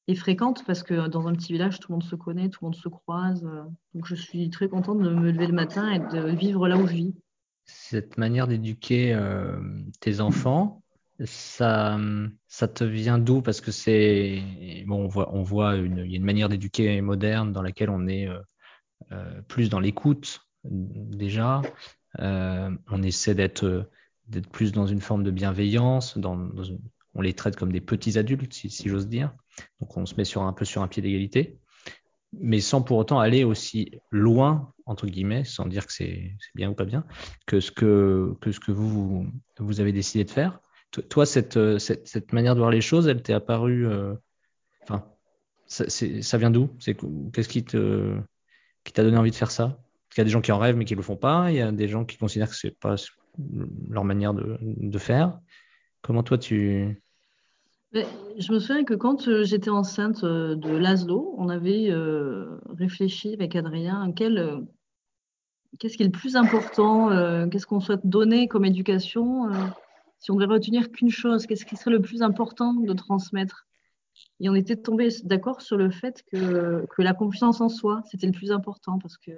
et, 0.08 0.14
fréquentes 0.14 0.64
parce 0.66 0.82
que 0.82 1.08
dans 1.08 1.28
un 1.28 1.32
petit 1.34 1.52
village, 1.52 1.78
tout 1.78 1.92
le 1.92 1.94
monde 1.94 2.04
se 2.04 2.16
connaît, 2.16 2.48
tout 2.48 2.58
le 2.62 2.66
monde 2.66 2.76
se 2.76 2.88
croise. 2.88 3.48
Donc, 3.94 4.06
je 4.06 4.14
suis 4.14 4.50
très 4.50 4.68
contente 4.68 5.00
de 5.00 5.08
me 5.08 5.30
lever 5.30 5.46
le 5.46 5.54
matin 5.54 5.90
et 5.90 6.00
de 6.00 6.28
vivre 6.34 6.68
là 6.68 6.76
où 6.76 6.86
je 6.86 6.94
vis. 6.94 7.14
Cette 7.64 8.18
manière 8.18 8.48
d'éduquer 8.48 9.16
tes 10.00 10.20
enfants, 10.20 10.81
ça, 11.24 11.98
ça 12.48 12.68
te 12.68 12.84
vient 12.84 13.18
d'où? 13.18 13.42
Parce 13.42 13.60
que 13.60 13.70
c'est 13.70 14.42
bon, 14.86 15.04
on 15.04 15.08
voit, 15.08 15.34
on 15.34 15.42
voit 15.42 15.76
une, 15.76 15.98
y 15.98 16.14
a 16.14 16.16
une 16.16 16.24
manière 16.24 16.48
d'éduquer 16.48 17.00
moderne 17.00 17.52
dans 17.52 17.62
laquelle 17.62 17.90
on 17.90 18.06
est 18.06 18.28
euh, 18.28 18.40
euh, 19.12 19.42
plus 19.42 19.68
dans 19.68 19.80
l'écoute 19.80 20.40
déjà. 20.64 21.62
Euh, 22.18 22.70
on 22.90 23.02
essaie 23.02 23.34
d'être 23.34 23.88
plus 24.52 24.72
dans 24.72 24.86
une 24.86 25.00
forme 25.00 25.22
de 25.22 25.30
bienveillance. 25.30 26.18
On 27.14 27.20
les 27.20 27.34
traite 27.34 27.56
comme 27.56 27.72
des 27.72 27.80
petits 27.80 28.18
adultes, 28.18 28.52
si, 28.52 28.70
si 28.70 28.88
j'ose 28.88 29.08
dire. 29.08 29.34
Donc 29.80 29.96
on 29.96 30.06
se 30.06 30.14
met 30.16 30.24
sur 30.24 30.42
un 30.42 30.52
peu 30.52 30.64
sur 30.64 30.82
un 30.82 30.88
pied 30.88 31.02
d'égalité, 31.02 31.58
mais 32.32 32.60
sans 32.60 32.80
pour 32.80 32.96
autant 32.96 33.18
aller 33.18 33.44
aussi 33.44 34.00
loin 34.10 34.72
entre 34.86 35.06
guillemets, 35.06 35.44
sans 35.44 35.66
dire 35.66 35.86
que 35.86 35.92
c'est 35.92 36.34
bien 36.54 36.70
ou 36.70 36.74
pas 36.74 36.84
bien, 36.84 37.04
que 37.46 37.60
ce 37.60 37.70
que 37.70 38.34
que 38.40 38.50
ce 38.50 38.60
que 38.60 38.72
vous 38.72 39.26
vous 39.58 39.80
avez 39.80 39.92
décidé 39.92 40.24
de 40.24 40.30
faire. 40.30 40.58
Toi, 41.08 41.24
euh, 41.56 41.78
cette, 41.78 42.32
manière 42.32 42.54
de 42.54 42.60
voir 42.60 42.70
les 42.70 42.82
choses, 42.82 43.08
elle 43.08 43.22
t'est 43.22 43.32
apparue. 43.32 43.86
Euh, 43.86 44.14
enfin, 44.82 45.04
ça, 45.66 46.38
vient 46.38 46.50
d'où? 46.50 46.68
Qu'est-ce 47.32 47.48
qui 47.48 47.64
t'a 47.64 49.02
donné 49.02 49.16
envie 49.16 49.30
de 49.30 49.36
faire 49.36 49.50
ça? 49.50 49.78
Qu'il 50.10 50.18
y 50.18 50.20
a 50.20 50.24
des 50.24 50.30
gens 50.30 50.42
qui 50.42 50.52
en 50.52 50.58
rêvent 50.58 50.76
mais 50.76 50.84
qui 50.84 50.94
le 50.94 51.00
font 51.00 51.16
pas. 51.16 51.50
Il 51.50 51.56
y 51.56 51.62
a 51.62 51.72
des 51.72 51.88
gens 51.88 52.04
qui 52.04 52.18
considèrent 52.18 52.50
que 52.50 52.56
c'est 52.56 52.78
pas 52.78 52.96
leur 53.88 54.04
manière 54.04 54.34
de, 54.34 54.58
de, 54.60 54.98
faire. 54.98 55.40
Comment 56.02 56.22
toi 56.22 56.36
tu 56.36 57.00
je 57.94 58.52
me 58.52 58.58
souviens 58.58 58.84
que 58.84 58.94
quand 58.94 59.28
euh, 59.28 59.44
j'étais 59.44 59.68
enceinte 59.68 60.24
de 60.24 60.76
Laszlo, 60.76 61.34
on 61.36 61.50
avait 61.50 61.90
réfléchi 62.70 63.34
avec 63.34 63.54
Adrien 63.54 64.12
quel, 64.16 64.62
qu'est-ce 65.78 65.98
qui 65.98 66.02
est 66.02 66.06
le 66.06 66.12
plus 66.12 66.36
important 66.36 67.08
Qu'est-ce 67.48 67.66
qu'on 67.66 67.80
souhaite 67.80 68.06
donner 68.06 68.48
comme 68.48 68.64
éducation 68.64 69.50
Si 70.22 70.30
on 70.30 70.36
devait 70.36 70.52
retenir 70.52 70.90
qu'une 70.90 71.10
chose, 71.10 71.46
qu'est-ce 71.46 71.66
qui 71.66 71.76
serait 71.76 71.90
le 71.90 72.00
plus 72.00 72.22
important 72.22 72.72
de 72.72 72.92
transmettre? 72.94 73.66
Et 74.40 74.48
on 74.48 74.54
était 74.54 74.76
tombé 74.76 75.08
d'accord 75.24 75.60
sur 75.60 75.76
le 75.76 75.90
fait 75.90 76.22
que, 76.32 76.86
que 76.86 77.02
la 77.02 77.12
confiance 77.12 77.60
en 77.60 77.68
soi, 77.68 78.02
c'était 78.10 78.26
le 78.26 78.32
plus 78.32 78.52
important 78.52 78.98
parce 78.98 79.18
que 79.18 79.32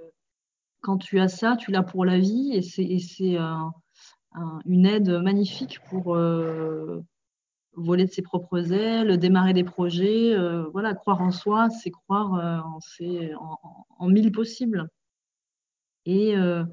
quand 0.80 0.98
tu 0.98 1.18
as 1.18 1.28
ça, 1.28 1.56
tu 1.56 1.72
l'as 1.72 1.82
pour 1.82 2.04
la 2.04 2.18
vie 2.18 2.52
et 2.52 2.62
c'est 2.62 3.36
une 4.66 4.86
aide 4.86 5.08
magnifique 5.08 5.80
pour 5.88 6.16
voler 7.76 8.04
de 8.04 8.10
ses 8.10 8.22
propres 8.22 8.72
ailes, 8.72 9.18
démarrer 9.18 9.52
des 9.52 9.64
projets. 9.64 10.34
Euh, 10.34 10.64
voilà, 10.72 10.94
croire 10.94 11.20
en 11.20 11.30
soi, 11.30 11.68
c'est 11.70 11.90
croire 11.90 12.34
euh, 12.34 13.30
en, 13.34 13.58
en, 13.98 14.08
mille 14.08 14.32
possibles. 14.32 14.88
Et, 16.06 16.36
euh, 16.36 16.64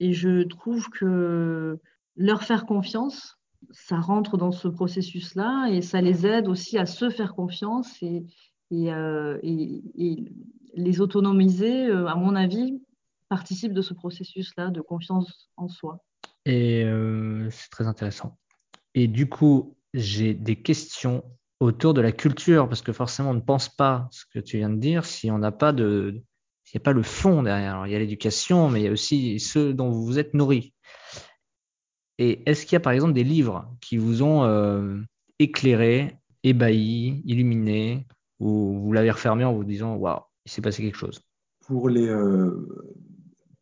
et, 0.00 0.12
je 0.12 0.42
trouve 0.42 0.88
que 0.90 1.78
leur 2.16 2.42
faire 2.42 2.66
confiance, 2.66 3.36
ça 3.70 3.98
rentre 3.98 4.36
dans 4.36 4.52
ce 4.52 4.68
processus-là 4.68 5.68
et 5.70 5.82
ça 5.82 6.00
les 6.00 6.26
aide 6.26 6.48
aussi 6.48 6.78
à 6.78 6.86
se 6.86 7.10
faire 7.10 7.34
confiance 7.34 8.02
et, 8.02 8.24
et 8.70 8.90
les 10.74 11.00
autonomiser, 11.00 11.90
à 11.90 12.14
mon 12.14 12.34
avis, 12.34 12.80
participe 13.28 13.72
de 13.72 13.82
ce 13.82 13.94
processus-là 13.94 14.70
de 14.70 14.80
confiance 14.80 15.50
en 15.56 15.68
soi. 15.68 16.04
Et 16.46 16.84
c'est 17.50 17.70
très 17.70 17.86
intéressant. 17.86 18.38
Et 18.94 19.08
du 19.08 19.28
coup, 19.28 19.76
j'ai 19.92 20.34
des 20.34 20.56
questions 20.56 21.24
autour 21.60 21.94
de 21.94 22.00
la 22.00 22.12
culture, 22.12 22.68
parce 22.68 22.82
que 22.82 22.92
forcément, 22.92 23.30
on 23.30 23.34
ne 23.34 23.40
pense 23.40 23.68
pas 23.68 24.08
ce 24.10 24.24
que 24.32 24.38
tu 24.38 24.58
viens 24.58 24.70
de 24.70 24.78
dire 24.78 25.04
si 25.04 25.30
on 25.30 25.38
n'a 25.38 25.52
pas 25.52 25.72
de, 25.72 26.22
s'il 26.64 26.78
n'y 26.78 26.82
a 26.82 26.84
pas 26.84 26.92
le 26.92 27.02
fond 27.02 27.42
derrière. 27.42 27.74
Alors, 27.74 27.86
il 27.86 27.92
y 27.92 27.96
a 27.96 27.98
l'éducation, 27.98 28.68
mais 28.68 28.80
il 28.80 28.84
y 28.84 28.88
a 28.88 28.92
aussi 28.92 29.40
ceux 29.40 29.72
dont 29.72 29.90
vous 29.90 30.04
vous 30.04 30.18
êtes 30.18 30.34
nourris. 30.34 30.74
Et 32.18 32.48
est-ce 32.48 32.64
qu'il 32.64 32.74
y 32.74 32.76
a 32.76 32.80
par 32.80 32.92
exemple 32.92 33.12
des 33.12 33.24
livres 33.24 33.68
qui 33.80 33.96
vous 33.96 34.22
ont 34.22 34.44
euh, 34.44 35.00
éclairé, 35.38 36.16
ébahi, 36.42 37.22
illuminé, 37.24 38.06
ou 38.38 38.78
vous 38.80 38.92
l'avez 38.92 39.10
refermé 39.10 39.44
en 39.44 39.52
vous 39.52 39.64
disant 39.64 39.96
waouh, 39.96 40.20
il 40.46 40.52
s'est 40.52 40.62
passé 40.62 40.82
quelque 40.82 40.96
chose? 40.96 41.20
Pour 41.66 41.88
les, 41.88 42.06
euh, 42.06 42.68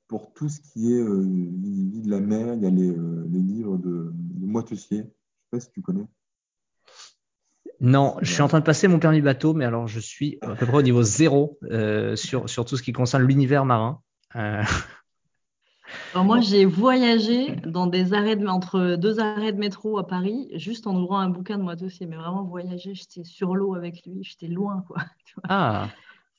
pour 0.06 0.32
tout 0.34 0.48
ce 0.48 0.60
qui 0.60 0.92
est 0.92 1.00
euh, 1.00 1.22
vie 1.22 2.02
de 2.02 2.10
la 2.10 2.20
mer, 2.20 2.54
il 2.54 2.62
y 2.62 2.66
a 2.66 2.70
les, 2.70 2.90
les 2.90 3.40
livres 3.40 3.78
de, 3.78 4.12
de 4.12 4.46
Moitessier. 4.46 4.98
Je 4.98 5.02
ne 5.02 5.06
sais 5.06 5.50
pas 5.50 5.60
si 5.60 5.70
tu 5.70 5.80
connais. 5.80 6.06
Non, 7.80 8.16
je 8.20 8.32
suis 8.32 8.42
en 8.42 8.48
train 8.48 8.60
de 8.60 8.64
passer 8.64 8.86
mon 8.86 8.98
permis 8.98 9.22
bateau, 9.22 9.54
mais 9.54 9.64
alors 9.64 9.88
je 9.88 9.98
suis 9.98 10.38
à 10.42 10.54
peu 10.54 10.66
près 10.66 10.76
au 10.76 10.82
niveau 10.82 11.02
zéro 11.02 11.58
sur, 12.14 12.48
sur 12.48 12.64
tout 12.64 12.76
ce 12.76 12.82
qui 12.82 12.92
concerne 12.92 13.24
l'univers 13.24 13.64
marin. 13.64 14.00
Euh. 15.88 15.90
Alors 16.14 16.24
moi, 16.24 16.40
j'ai 16.40 16.64
voyagé 16.64 17.56
dans 17.66 17.86
des 17.86 18.14
arrêts 18.14 18.36
de, 18.36 18.46
entre 18.46 18.96
deux 18.96 19.20
arrêts 19.20 19.52
de 19.52 19.58
métro 19.58 19.98
à 19.98 20.06
Paris, 20.06 20.48
juste 20.54 20.86
en 20.86 20.96
ouvrant 20.96 21.18
un 21.18 21.28
bouquin 21.28 21.58
de 21.58 21.62
moi 21.62 21.74
aussi, 21.82 22.06
mais 22.06 22.16
vraiment 22.16 22.44
voyager, 22.44 22.94
j'étais 22.94 23.24
sur 23.24 23.54
l'eau 23.54 23.74
avec 23.74 24.04
lui, 24.06 24.22
j'étais 24.22 24.48
loin. 24.48 24.84
Quoi, 24.86 24.98
ah. 25.48 25.88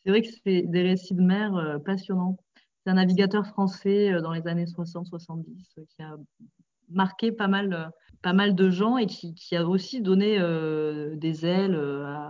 C'est 0.03 0.10
vrai 0.10 0.21
que 0.21 0.27
c'est 0.43 0.63
des 0.63 0.82
récits 0.82 1.15
de 1.15 1.21
mer 1.21 1.56
euh, 1.56 1.79
passionnants. 1.79 2.38
C'est 2.84 2.91
un 2.91 2.95
navigateur 2.95 3.47
français 3.47 4.21
dans 4.21 4.34
les 4.34 4.45
années 4.47 4.65
60-70 4.65 5.45
qui 5.88 6.01
a 6.01 6.17
marqué 6.89 7.32
pas 7.32 7.47
mal 7.47 7.91
pas 8.23 8.34
mal 8.34 8.56
de 8.56 8.69
gens 8.71 8.97
et 8.97 9.06
qui, 9.06 9.56
a 9.56 9.67
aussi 9.67 10.01
donné 10.01 10.39
euh, 10.39 11.15
des 11.15 11.45
ailes 11.45 11.75
euh, 11.75 12.27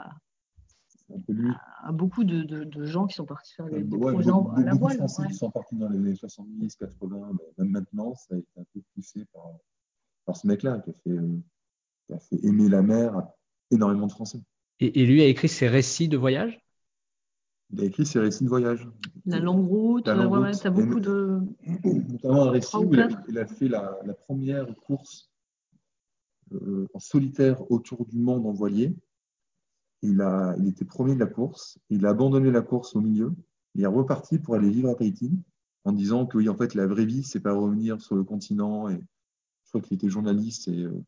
à, 1.84 1.92
beaucoup 1.92 2.24
de, 2.24 2.86
gens 2.86 3.08
qui 3.08 3.16
sont 3.16 3.26
partis 3.26 3.54
faire 3.54 3.70
des, 3.70 3.84
projets 3.84 4.32
beaucoup, 4.32 4.52
à 4.56 4.62
la 4.62 4.74
voile. 4.74 4.78
Beaucoup 4.78 4.92
de 4.94 4.98
Français 4.98 5.28
qui 5.28 5.34
sont 5.36 5.52
partis 5.52 5.76
dans 5.76 5.90
les 5.90 5.98
années 5.98 6.16
70, 6.16 6.76
80, 6.76 7.32
même 7.58 7.70
maintenant, 7.70 8.16
ça 8.16 8.36
a 8.36 8.38
été 8.38 8.48
un 8.58 8.64
peu 8.74 8.82
poussé 8.94 9.26
par, 10.26 10.36
ce 10.36 10.48
mec-là 10.48 10.80
qui, 10.80 11.12
euh, 11.12 11.38
qui, 12.08 12.14
a 12.14 12.20
fait 12.20 12.44
aimer 12.44 12.70
la 12.70 12.82
mer 12.82 13.18
à 13.18 13.36
énormément 13.72 14.08
de 14.08 14.12
Français. 14.12 14.40
Et, 14.80 15.06
lui 15.06 15.22
a 15.22 15.26
écrit 15.26 15.50
ses 15.50 15.68
récits 15.68 16.08
de 16.08 16.18
voyage? 16.18 16.60
Il 17.72 17.82
a 17.82 17.86
écrit 17.86 18.06
ses 18.06 18.20
récits 18.20 18.44
de 18.44 18.50
voyage. 18.50 18.88
La 19.26 19.40
longue 19.40 19.68
route, 19.68 20.06
tu 20.06 20.10
as 20.10 20.70
beaucoup 20.70 21.00
de. 21.00 21.42
Notamment 21.84 22.44
un 22.44 22.52
récit 22.52 22.78
où 22.78 22.94
il 22.94 23.38
a, 23.38 23.46
fait 23.46 23.68
la, 23.68 23.98
la, 24.06 24.14
première 24.14 24.68
course 24.76 25.32
euh, 26.54 26.88
en 26.94 27.00
solitaire 27.00 27.72
autour 27.72 28.06
du 28.06 28.20
monde 28.20 28.46
en 28.46 28.52
voilier. 28.52 28.96
Il, 30.04 30.22
a, 30.22 30.54
il 30.60 30.68
était 30.68 30.86
premier 30.86 31.16
de 31.16 31.20
la 31.20 31.28
course. 31.28 31.80
Il 31.90 32.06
a 32.06 32.10
abandonné 32.10 32.52
la 32.52 32.62
course 32.62 32.96
au 32.96 33.02
milieu. 33.02 33.34
Il 33.74 33.84
est 33.84 33.88
reparti 33.88 34.38
pour 34.38 34.56
aller 34.56 34.70
vivre 34.70 34.90
à 34.90 34.96
Tahiti 34.96 35.32
en 35.86 35.94
disant 35.94 36.26
que 36.26 36.38
oui, 36.38 36.50
en 36.50 36.56
fait, 36.56 36.76
la 36.76 36.86
vraie 36.86 37.06
vie, 37.06 37.24
c'est 37.24 37.40
pas 37.40 37.54
revenir 37.54 38.02
sur 38.02 38.16
le 38.16 38.24
continent. 38.24 38.90
Et 38.90 38.98
je 39.64 39.70
crois 39.70 39.82
qu'il 39.82 39.96
était 39.96 40.10
journaliste 40.10 40.68
et 40.68 40.84
euh, 40.84 41.04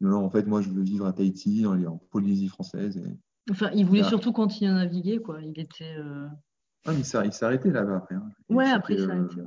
non, 0.00 0.24
en 0.24 0.30
fait, 0.30 0.46
moi, 0.46 0.62
je 0.62 0.70
veux 0.70 0.82
vivre 0.82 1.06
à 1.06 1.12
Tahiti, 1.12 1.66
en, 1.66 1.98
Polynésie 2.10 2.48
française. 2.48 2.96
Et, 2.96 3.50
enfin, 3.50 3.70
il 3.74 3.84
voulait 3.84 4.04
surtout 4.04 4.32
continuer 4.32 4.70
à 4.70 4.74
naviguer, 4.74 5.20
quoi. 5.20 5.42
Il 5.42 5.58
était. 5.58 5.96
Euh... 5.98 6.26
Ah, 6.86 6.94
il 6.94 7.04
s'est 7.04 7.44
arrêté 7.44 7.70
là-bas 7.70 7.96
après. 7.96 8.14
Hein. 8.14 8.30
Ouais, 8.48 8.70
après, 8.70 8.94
il 8.94 9.00
s'est 9.00 9.10
arrêté. 9.10 9.42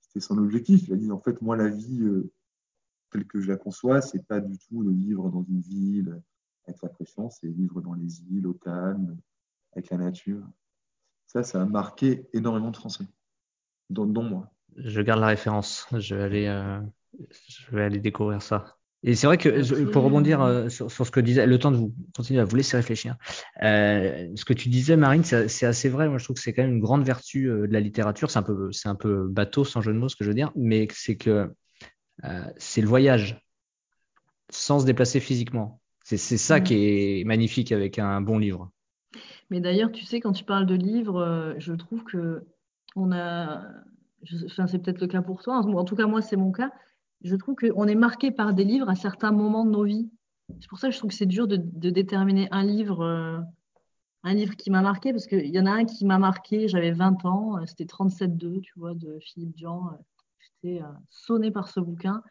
C'était 0.00 0.20
son 0.20 0.38
objectif. 0.38 0.86
Il 0.86 0.94
a 0.94 0.96
dit, 0.96 1.10
en 1.10 1.20
fait, 1.20 1.42
moi, 1.42 1.56
la 1.56 1.68
vie, 1.68 2.02
euh, 2.02 2.32
telle 3.10 3.26
que 3.26 3.40
je 3.40 3.48
la 3.48 3.56
conçois, 3.56 4.00
c'est 4.00 4.24
pas 4.24 4.40
du 4.40 4.56
tout 4.58 4.84
de 4.84 4.90
vivre 4.90 5.28
dans 5.30 5.42
une 5.42 5.60
ville 5.60 6.22
c'est 7.30 7.48
vivre 7.48 7.80
dans 7.80 7.94
les 7.94 8.22
îles, 8.30 8.46
au 8.46 8.54
calme, 8.54 9.16
avec 9.72 9.90
la 9.90 9.98
nature. 9.98 10.42
Ça, 11.26 11.42
ça 11.42 11.62
a 11.62 11.64
marqué 11.64 12.26
énormément 12.32 12.70
de 12.70 12.76
Français, 12.76 13.04
dont, 13.90 14.06
moi. 14.06 14.50
Je 14.76 15.00
garde 15.00 15.20
la 15.20 15.28
référence. 15.28 15.86
Je 15.92 16.14
vais 16.14 16.22
aller, 16.22 16.46
euh, 16.46 16.80
je 17.48 17.74
vais 17.74 17.84
aller 17.84 18.00
découvrir 18.00 18.42
ça. 18.42 18.76
Et 19.06 19.14
c'est 19.14 19.26
vrai 19.26 19.36
que 19.36 19.84
pour 19.90 20.02
rebondir 20.02 20.40
euh, 20.40 20.70
sur, 20.70 20.90
ce 20.90 21.10
que 21.10 21.20
disait, 21.20 21.46
le 21.46 21.58
temps 21.58 21.70
de 21.70 21.76
vous 21.76 21.94
continuer 22.16 22.40
à 22.40 22.44
vous 22.44 22.56
laisser 22.56 22.76
réfléchir. 22.76 23.16
Euh, 23.62 24.32
ce 24.34 24.44
que 24.46 24.54
tu 24.54 24.70
disais, 24.70 24.96
Marine, 24.96 25.22
c'est 25.24 25.66
assez 25.66 25.90
vrai. 25.90 26.08
Moi, 26.08 26.18
je 26.18 26.24
trouve 26.24 26.36
que 26.36 26.42
c'est 26.42 26.54
quand 26.54 26.62
même 26.62 26.76
une 26.76 26.80
grande 26.80 27.04
vertu 27.04 27.44
de 27.46 27.68
la 27.70 27.80
littérature. 27.80 28.30
C'est 28.30 28.38
un 28.38 28.42
peu, 28.42 28.72
c'est 28.72 28.88
un 28.88 28.94
peu 28.94 29.28
bateau, 29.28 29.64
sans 29.64 29.82
jeu 29.82 29.92
de 29.92 29.98
mots, 29.98 30.08
ce 30.08 30.16
que 30.16 30.24
je 30.24 30.30
veux 30.30 30.34
dire, 30.34 30.52
mais 30.56 30.88
c'est 30.90 31.16
que 31.16 31.50
euh, 32.22 32.44
c'est 32.56 32.80
le 32.80 32.86
voyage 32.86 33.40
sans 34.50 34.80
se 34.80 34.86
déplacer 34.86 35.20
physiquement. 35.20 35.80
C'est 36.04 36.18
ça 36.18 36.60
qui 36.60 36.74
est 36.74 37.24
magnifique 37.24 37.72
avec 37.72 37.98
un 37.98 38.20
bon 38.20 38.38
livre. 38.38 38.70
Mais 39.50 39.60
d'ailleurs, 39.60 39.90
tu 39.90 40.04
sais, 40.04 40.20
quand 40.20 40.32
tu 40.32 40.44
parles 40.44 40.66
de 40.66 40.74
livres, 40.74 41.20
euh, 41.20 41.54
je 41.58 41.72
trouve 41.72 42.04
que 42.04 42.44
on 42.94 43.10
a, 43.10 43.62
enfin, 44.46 44.66
c'est 44.66 44.78
peut-être 44.78 45.00
le 45.00 45.06
cas 45.06 45.22
pour 45.22 45.42
toi, 45.42 45.56
en 45.56 45.84
tout 45.84 45.96
cas 45.96 46.06
moi 46.06 46.22
c'est 46.22 46.36
mon 46.36 46.52
cas, 46.52 46.70
je 47.22 47.34
trouve 47.36 47.56
qu'on 47.56 47.88
est 47.88 47.94
marqué 47.94 48.30
par 48.30 48.52
des 48.52 48.64
livres 48.64 48.88
à 48.88 48.94
certains 48.94 49.32
moments 49.32 49.64
de 49.64 49.70
nos 49.70 49.84
vies. 49.84 50.10
C'est 50.60 50.68
pour 50.68 50.78
ça 50.78 50.88
que 50.88 50.94
je 50.94 50.98
trouve 50.98 51.10
que 51.10 51.16
c'est 51.16 51.26
dur 51.26 51.48
de, 51.48 51.56
déterminer 51.56 52.48
un 52.50 52.62
livre, 52.62 53.00
euh, 53.00 53.38
un 54.24 54.34
livre 54.34 54.56
qui 54.56 54.70
m'a 54.70 54.82
marqué, 54.82 55.10
parce 55.12 55.26
qu'il 55.26 55.46
y 55.46 55.58
en 55.58 55.66
a 55.66 55.70
un 55.70 55.84
qui 55.86 56.04
m'a 56.04 56.18
marqué, 56.18 56.68
j'avais 56.68 56.92
20 56.92 57.24
ans, 57.24 57.66
c'était 57.66 57.86
37-2, 57.86 58.60
tu 58.60 58.72
vois, 58.76 58.94
de 58.94 59.18
Philippe 59.20 59.56
Dian. 59.56 59.90
J'étais 60.38 60.82
euh, 60.82 60.86
sonnée 61.08 61.50
par 61.50 61.68
ce 61.68 61.80
bouquin. 61.80 62.22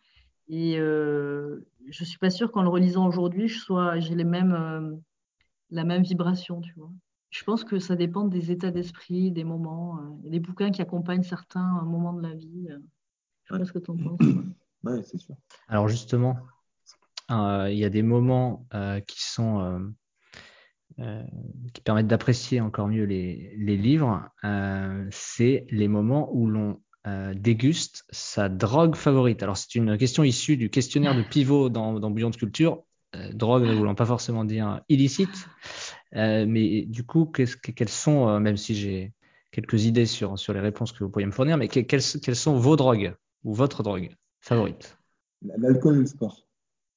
Et 0.55 0.77
euh, 0.77 1.65
je 1.89 2.03
ne 2.03 2.07
suis 2.07 2.19
pas 2.19 2.29
sûre 2.29 2.51
qu'en 2.51 2.61
le 2.61 2.69
relisant 2.69 3.07
aujourd'hui, 3.07 3.47
j'ai 3.47 4.13
les 4.13 4.23
mêmes, 4.23 4.53
euh, 4.53 4.95
la 5.71 5.83
même 5.83 6.03
vibration, 6.03 6.61
tu 6.61 6.71
vois. 6.77 6.91
Je 7.31 7.43
pense 7.43 7.63
que 7.63 7.79
ça 7.79 7.95
dépend 7.95 8.25
des 8.25 8.51
états 8.51 8.69
d'esprit, 8.69 9.31
des 9.31 9.45
moments. 9.45 9.99
Il 10.19 10.25
y 10.25 10.27
a 10.27 10.29
des 10.29 10.39
bouquins 10.39 10.69
qui 10.69 10.83
accompagnent 10.83 11.23
certains 11.23 11.81
moments 11.81 12.13
de 12.13 12.21
la 12.21 12.35
vie. 12.35 12.67
Je 13.45 13.55
ne 13.55 13.57
sais 13.57 13.63
pas 13.63 13.65
ce 13.65 13.71
que 13.71 13.79
tu 13.79 13.89
en 13.89 13.97
penses. 13.97 14.19
Oui, 14.85 15.01
c'est 15.05 15.17
sûr. 15.17 15.35
Alors 15.69 15.87
justement, 15.87 16.35
il 17.29 17.73
y 17.73 17.85
a 17.85 17.89
des 17.89 18.03
moments 18.03 18.67
qui 19.07 19.23
sont 19.23 19.93
qui 20.97 21.81
permettent 21.81 22.07
d'apprécier 22.07 22.59
encore 22.59 22.89
mieux 22.89 23.05
les, 23.05 23.55
les 23.57 23.77
livres. 23.77 24.29
c'est 25.09 25.65
les 25.71 25.87
moments 25.87 26.29
où 26.33 26.47
l'on 26.47 26.81
euh, 27.05 27.33
déguste 27.35 28.05
sa 28.11 28.49
drogue 28.49 28.95
favorite 28.95 29.43
Alors, 29.43 29.57
c'est 29.57 29.75
une 29.75 29.97
question 29.97 30.23
issue 30.23 30.57
du 30.57 30.69
questionnaire 30.69 31.15
de 31.15 31.21
pivot 31.21 31.69
dans, 31.69 31.99
dans 31.99 32.09
Bouillon 32.09 32.29
de 32.29 32.35
Culture. 32.35 32.83
Euh, 33.15 33.31
drogue 33.33 33.63
ne 33.63 33.73
voulant 33.73 33.95
pas 33.95 34.05
forcément 34.05 34.45
dire 34.45 34.81
illicite. 34.89 35.47
Euh, 36.15 36.45
mais 36.47 36.83
du 36.83 37.03
coup, 37.03 37.25
quelles 37.25 37.89
sont, 37.89 38.39
même 38.39 38.57
si 38.57 38.75
j'ai 38.75 39.13
quelques 39.51 39.85
idées 39.85 40.05
sur, 40.05 40.39
sur 40.39 40.53
les 40.53 40.59
réponses 40.59 40.91
que 40.91 41.03
vous 41.03 41.09
pourriez 41.09 41.27
me 41.27 41.31
fournir, 41.31 41.57
mais 41.57 41.67
quelles, 41.67 41.85
quelles 41.85 42.35
sont 42.35 42.57
vos 42.57 42.75
drogues 42.75 43.15
ou 43.43 43.53
votre 43.53 43.83
drogue 43.83 44.09
favorite? 44.41 44.97
L'alcool 45.57 45.95
et 45.95 45.99
le 45.99 46.05
sport. 46.05 46.43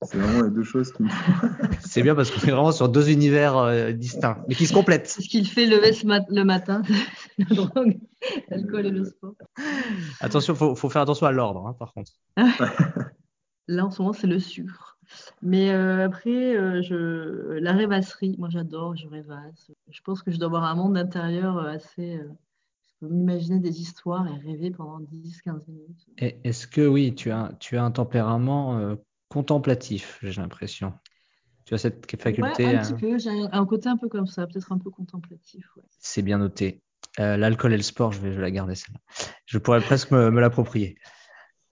C'est 0.02 0.18
vraiment 0.18 0.42
les 0.42 0.50
deux 0.50 0.62
choses 0.62 0.92
qui 0.92 1.02
me 1.02 1.08
C'est 1.80 2.02
bien 2.02 2.14
parce 2.14 2.30
qu'on 2.30 2.46
est 2.46 2.50
vraiment 2.50 2.72
sur 2.72 2.88
deux 2.90 3.10
univers 3.10 3.56
euh, 3.56 3.92
distincts, 3.92 4.44
mais 4.46 4.54
qui 4.54 4.66
se 4.66 4.74
complètent. 4.74 5.08
C'est 5.08 5.22
ce 5.22 5.28
qu'il 5.28 5.48
fait 5.48 5.64
lever 5.64 5.92
le 6.30 6.44
matin, 6.44 6.82
la 7.50 7.56
drogue, 7.56 7.98
l'alcool 8.48 8.86
et 8.86 8.90
le 8.90 9.04
sport. 9.04 9.34
Attention, 10.20 10.54
il 10.54 10.76
faut, 10.76 10.88
faire 10.88 11.02
attention 11.02 11.26
à 11.26 11.32
l'ordre, 11.32 11.66
hein, 11.66 11.74
par 11.74 11.92
contre. 11.92 12.12
Là, 13.68 13.84
en 13.84 13.90
ce 13.90 14.00
moment, 14.00 14.12
c'est 14.12 14.28
le 14.28 14.38
sucre. 14.38 14.98
Mais 15.42 15.70
euh, 15.70 16.06
après, 16.06 16.56
euh, 16.56 16.82
je... 16.82 17.58
la 17.58 17.72
rêvasserie, 17.72 18.36
moi 18.38 18.48
j'adore, 18.48 18.96
je 18.96 19.08
rêvasse. 19.08 19.70
Je 19.90 20.00
pense 20.02 20.22
que 20.22 20.30
je 20.30 20.38
dois 20.38 20.46
avoir 20.46 20.64
un 20.64 20.74
monde 20.74 20.96
intérieur 20.96 21.58
assez 21.58 22.20
peux 23.00 23.08
m'imaginer 23.08 23.58
des 23.58 23.80
histoires 23.80 24.26
et 24.26 24.38
rêver 24.38 24.70
pendant 24.70 25.00
10-15 25.00 25.68
minutes. 25.68 26.06
Est-ce 26.18 26.66
que 26.66 26.86
oui, 26.86 27.14
tu 27.14 27.30
as, 27.30 27.52
tu 27.60 27.76
as 27.76 27.84
un 27.84 27.90
tempérament 27.90 28.78
euh, 28.78 28.96
contemplatif, 29.28 30.18
j'ai 30.22 30.40
l'impression? 30.40 30.92
Tu 31.64 31.74
as 31.74 31.78
cette 31.78 32.10
faculté. 32.20 32.64
Ouais, 32.64 32.76
un 32.76 32.82
petit 32.82 32.94
peu, 32.94 33.18
j'ai 33.18 33.30
un 33.30 33.66
côté 33.66 33.88
un 33.88 33.96
peu 33.96 34.08
comme 34.08 34.26
ça, 34.26 34.46
peut-être 34.46 34.70
un 34.72 34.78
peu 34.78 34.90
contemplatif. 34.90 35.66
C'est 35.98 36.22
bien 36.22 36.38
noté. 36.38 36.80
Euh, 37.18 37.36
l'alcool 37.36 37.72
et 37.72 37.76
le 37.76 37.82
sport, 37.82 38.12
je 38.12 38.20
vais, 38.20 38.32
je 38.32 38.40
la 38.40 38.50
garder 38.50 38.74
celle-là. 38.74 39.00
Je 39.46 39.58
pourrais 39.58 39.80
presque 39.80 40.10
me, 40.10 40.30
me 40.30 40.40
l'approprier. 40.40 40.96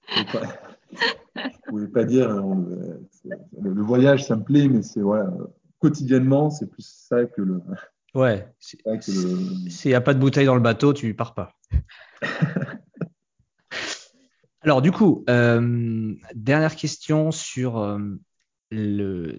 Je 0.09 0.22
ne 1.42 1.50
pouvais 1.68 1.88
pas 1.88 2.04
dire, 2.04 2.30
euh, 2.30 3.00
le 3.61 3.83
voyage, 3.83 4.24
ça 4.24 4.37
me 4.37 4.44
plaît, 4.44 4.68
mais 4.68 4.83
c'est 4.83 5.00
voilà, 5.00 5.30
quotidiennement, 5.80 6.50
c'est 6.50 6.70
plus 6.70 6.87
ça 7.09 7.24
que 7.26 7.42
le. 7.42 7.61
Ouais. 8.14 8.48
S'il 8.61 9.90
n'y 9.90 9.94
a 9.94 10.00
pas 10.00 10.14
de 10.14 10.20
bouteille 10.20 10.46
dans 10.46 10.54
le 10.54 10.61
bateau, 10.61 10.92
tu 10.94 11.14
pars 11.14 11.35
pas. 11.35 11.52
Alors 14.62 14.80
du 14.80 14.92
coup, 14.92 15.24
euh, 15.28 16.14
dernière 16.35 16.74
question 16.74 17.30
sur 17.30 17.78
euh, 17.78 17.98
le. 18.70 19.38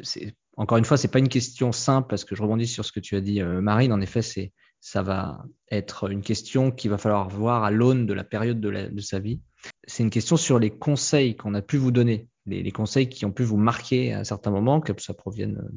Encore 0.56 0.78
une 0.78 0.86
fois, 0.86 0.98
c'est 0.98 1.08
pas 1.08 1.20
une 1.20 1.30
question 1.30 1.72
simple 1.72 2.08
parce 2.10 2.24
que 2.26 2.36
je 2.36 2.44
rebondis 2.44 2.68
sur 2.68 2.86
ce 2.86 2.92
que 2.92 3.00
tu 3.00 3.16
as 3.16 3.22
dit, 3.22 3.42
euh, 3.42 3.60
Marine. 3.60 3.92
En 3.92 4.02
effet, 4.02 4.22
c'est 4.22 4.54
ça 4.86 5.02
va 5.02 5.44
être 5.72 6.12
une 6.12 6.22
question 6.22 6.70
qu'il 6.70 6.92
va 6.92 7.00
falloir 7.00 7.28
voir 7.28 7.64
à 7.64 7.72
l'aune 7.72 8.06
de 8.06 8.14
la 8.14 8.24
période 8.24 8.62
de, 8.62 9.02
sa 9.02 9.18
vie. 9.18 9.42
C'est 9.88 10.04
une 10.04 10.12
question 10.12 10.38
sur 10.38 10.60
les 10.60 10.70
conseils 10.70 11.36
qu'on 11.36 11.56
a 11.56 11.64
pu 11.64 11.78
vous 11.78 11.90
donner, 11.90 12.30
les, 12.46 12.72
conseils 12.72 13.10
qui 13.10 13.26
ont 13.26 13.32
pu 13.32 13.42
vous 13.42 13.58
marquer 13.58 14.14
à 14.14 14.20
un 14.20 14.24
certain 14.24 14.52
moment, 14.52 14.82
que 14.82 14.94
ça 15.02 15.16
provienne 15.16 15.68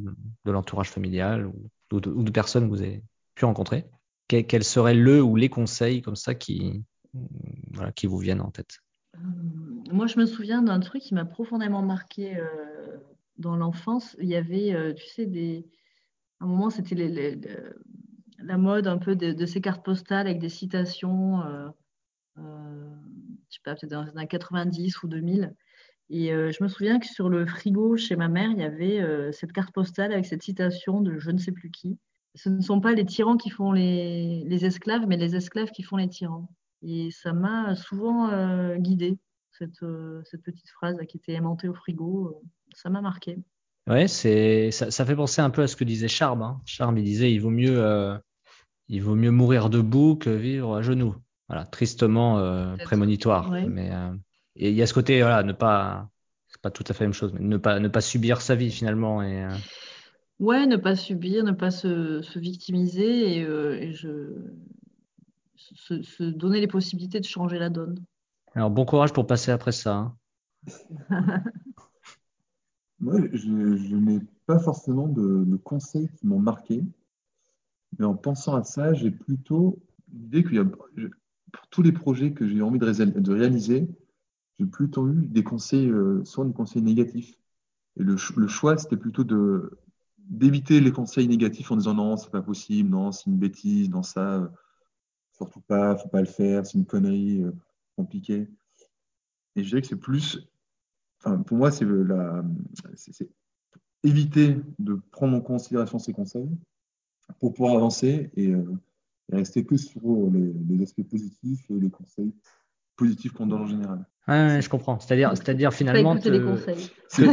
de 0.45 0.53
l'entourage 0.53 0.91
familial 0.91 1.51
ou, 1.91 2.01
de, 2.01 2.31
personnes 2.31 2.65
que 2.65 2.69
vous 2.69 2.83
avez 2.83 3.03
pu 3.35 3.47
rencontrer. 3.47 3.87
Quels 4.29 4.63
seraient 4.63 4.95
le 4.95 5.23
ou 5.23 5.37
les 5.37 5.49
conseils 5.49 6.03
comme 6.03 6.17
ça 6.17 6.35
qui, 6.35 6.85
qui 7.97 8.07
vous 8.07 8.19
viennent 8.19 8.43
en 8.43 8.51
tête? 8.51 8.77
Euh, 9.15 9.21
Moi, 9.91 10.07
je 10.07 10.19
me 10.19 10.27
souviens 10.27 10.61
d'un 10.61 10.81
truc 10.81 11.01
qui 11.01 11.15
m'a 11.15 11.25
profondément 11.25 11.81
marqué 11.81 12.37
euh, 12.37 12.99
dans 13.39 13.57
l'enfance. 13.57 14.19
Il 14.21 14.29
y 14.29 14.37
avait, 14.37 14.75
euh, 14.75 14.93
tu 14.93 15.07
sais, 15.07 15.25
des... 15.25 15.65
à 16.41 16.45
un 16.45 16.49
moment, 16.49 16.69
c'était 16.69 16.95
les, 16.95 17.39
la 18.39 18.57
mode 18.57 18.87
un 18.87 18.99
peu 18.99 19.17
de, 19.17 19.47
ces 19.47 19.61
cartes 19.61 19.85
postales 19.85 20.27
avec 20.27 20.39
des 20.39 20.49
citations, 20.49 21.43
euh, 21.43 21.69
euh, 22.39 22.91
je 23.49 23.57
sais 23.57 23.61
pas, 23.65 23.75
peut-être 23.75 23.91
dans 23.91 24.05
les 24.05 24.11
années 24.11 24.27
90 24.27 25.03
ou 25.03 25.09
2000. 25.09 25.55
Et 26.11 26.33
euh, 26.33 26.51
je 26.53 26.63
me 26.63 26.69
souviens 26.69 26.99
que 26.99 27.07
sur 27.07 27.29
le 27.29 27.45
frigo 27.47 27.97
chez 27.97 28.17
ma 28.17 28.29
mère, 28.29 28.51
il 28.51 28.59
y 28.59 28.63
avait 28.63 29.33
cette 29.33 29.53
carte 29.53 29.75
postale 29.75 30.13
avec 30.13 30.27
cette 30.27 30.43
citation 30.43 31.01
de 31.01 31.19
je 31.19 31.31
ne 31.31 31.39
sais 31.39 31.53
plus 31.53 31.71
qui. 31.71 31.99
Ce 32.35 32.49
ne 32.49 32.61
sont 32.61 32.81
pas 32.81 32.93
les 32.93 33.05
tyrans 33.05 33.37
qui 33.37 33.51
font 33.51 33.73
les, 33.73 34.65
esclaves, 34.65 35.07
mais 35.07 35.17
les 35.17 35.35
esclaves 35.35 35.71
qui 35.71 35.83
font 35.83 35.97
les 35.97 36.09
tyrans. 36.09 36.49
Et 36.83 37.11
ça 37.11 37.33
m'a 37.33 37.75
souvent 37.75 38.77
guidée, 38.77 39.19
cette, 39.53 39.81
petite 39.81 40.71
phrase 40.71 40.97
qui 41.09 41.17
était 41.17 41.33
aimantée 41.33 41.69
au 41.69 41.75
frigo. 41.75 42.41
ça 42.73 42.89
m'a 42.89 43.01
marqué. 43.01 43.39
Ouais, 43.89 44.07
c'est 44.07 44.71
ça, 44.71 44.91
ça, 44.91 45.07
fait 45.07 45.17
penser 45.17 45.41
un 45.41 45.49
peu 45.49 45.63
à 45.63 45.67
ce 45.67 45.75
que 45.75 45.85
disait 45.85 46.09
Charme. 46.09 46.43
Hein. 46.43 46.61
Charme, 46.67 46.99
il 46.99 47.05
disait 47.05 47.33
il 47.33 47.39
vaut 47.39 47.51
mieux 47.51 47.81
il 48.89 49.03
vaut 49.03 49.15
mieux 49.15 49.31
mourir 49.31 49.71
debout 49.71 50.17
que 50.17 50.31
vivre 50.31 50.77
à 50.77 50.83
genoux. 50.83 51.15
Voilà, 51.49 51.65
tristement 51.65 52.39
euh, 52.39 52.77
prémonitoire. 52.77 53.51
Mais 53.51 53.91
euh, 53.93 54.15
il 54.57 54.73
y 54.73 54.83
a 54.83 54.87
ce 54.87 54.95
côté, 54.95 55.21
voilà, 55.21 55.43
ne 55.43 55.53
pas, 55.53 56.11
c'est 56.49 56.61
pas 56.61 56.71
tout 56.71 56.85
à 56.89 56.93
fait 56.93 57.05
la 57.05 57.09
même 57.09 57.15
chose, 57.15 57.33
mais 57.33 57.41
ne 57.41 57.57
pas, 57.57 57.81
ne 57.81 57.89
pas 57.89 58.01
subir 58.01 58.41
sa 58.41 58.55
vie 58.55 58.71
finalement. 58.71 59.23
Et, 59.23 59.45
euh, 59.45 59.51
Ouais, 60.41 60.67
ne 60.67 60.77
pas 60.77 60.95
subir, 60.95 61.43
ne 61.43 61.51
pas 61.51 61.73
se, 61.73 62.23
se 62.23 62.39
victimiser 62.39 63.39
et, 63.39 63.93
je, 63.93 64.37
se, 65.57 66.23
donner 66.23 66.61
les 66.61 66.69
possibilités 66.69 67.19
de 67.19 67.25
changer 67.25 67.59
la 67.59 67.71
donne. 67.71 67.99
Alors 68.55 68.71
bon 68.71 68.85
courage 68.85 69.13
pour 69.13 69.27
passer 69.27 69.51
après 69.51 69.73
ça. 69.73 69.95
Hein. 69.95 70.17
Moi, 73.01 73.17
je, 73.33 73.97
n'ai 73.97 74.21
pas 74.47 74.61
forcément 74.61 75.09
de, 75.09 75.45
de 75.45 75.57
conseils 75.57 76.09
qui 76.19 76.27
m'ont 76.27 76.39
marqué. 76.39 76.85
Mais 77.99 78.07
en 78.07 78.15
pensant 78.15 78.55
à 78.55 78.65
ça, 78.65 78.95
j'ai 78.95 79.11
plutôt 79.11 79.83
l'idée 80.13 80.43
que 80.43 80.63
pour 80.63 81.67
tous 81.71 81.83
les 81.83 81.93
projets 81.93 82.33
que 82.33 82.47
j'ai 82.47 82.63
envie 82.63 82.79
de, 82.79 83.33
réaliser, 83.33 83.89
j'ai 84.59 84.67
plutôt 84.67 85.09
eu 85.09 85.27
des 85.27 85.43
conseils, 85.43 85.91
euh, 85.91 86.25
soit 86.25 86.45
des 86.45 86.53
conseils 86.53 86.83
négatifs. 86.83 87.39
Et 87.99 88.03
le, 88.03 88.17
choix, 88.17 88.79
c'était 88.79 88.97
plutôt 88.97 89.25
d'éviter 90.19 90.81
les 90.81 90.93
conseils 90.93 91.27
négatifs 91.27 91.71
en 91.71 91.77
disant 91.77 91.95
non, 91.95 92.17
c'est 92.17 92.31
pas 92.31 92.43
possible, 92.43 92.91
non, 92.91 93.11
c'est 93.11 93.27
une 93.27 93.39
bêtise, 93.39 93.91
non, 93.91 94.03
ça, 94.03 94.37
euh, 94.37 94.49
surtout 95.33 95.61
pas, 95.61 95.97
faut 95.97 96.09
pas 96.09 96.21
le 96.21 96.27
faire, 96.27 96.65
c'est 96.65 96.79
une 96.79 96.87
connerie 96.87 97.43
euh, 97.43 97.53
compliquée. 97.97 98.49
Et 99.57 99.65
je 99.65 99.69
dirais 99.69 99.83
que 99.83 99.89
c'est 99.89 99.97
plus, 99.97 100.49
enfin, 101.21 101.43
pour 101.43 101.57
moi, 101.57 101.73
c'est 101.73 101.87
éviter 104.05 104.61
de 104.79 104.95
prendre 105.11 105.37
en 105.37 105.41
considération 105.41 105.99
ces 105.99 106.13
conseils 106.13 106.49
pour 107.41 107.55
pouvoir 107.55 107.77
avancer 107.77 108.31
et, 108.37 108.49
euh, 108.49 108.65
rester 109.33 109.65
que 109.65 109.77
sur 109.77 110.31
les, 110.33 110.53
les, 110.69 110.83
aspects 110.83 111.03
positifs 111.03 111.71
et 111.71 111.75
les 111.75 111.91
conseils 111.91 112.33
positifs 112.97 113.33
qu'on 113.33 113.47
donne 113.47 113.63
en 113.63 113.67
général. 113.67 114.07
Ouais, 114.27 114.61
je 114.63 114.69
comprends. 114.69 114.99
C'est-à-dire, 114.99 115.31
c'est-à-dire 115.37 115.73
finalement 115.73 116.19
te... 116.19 116.29
les 116.29 116.41
conseils. 116.41 116.91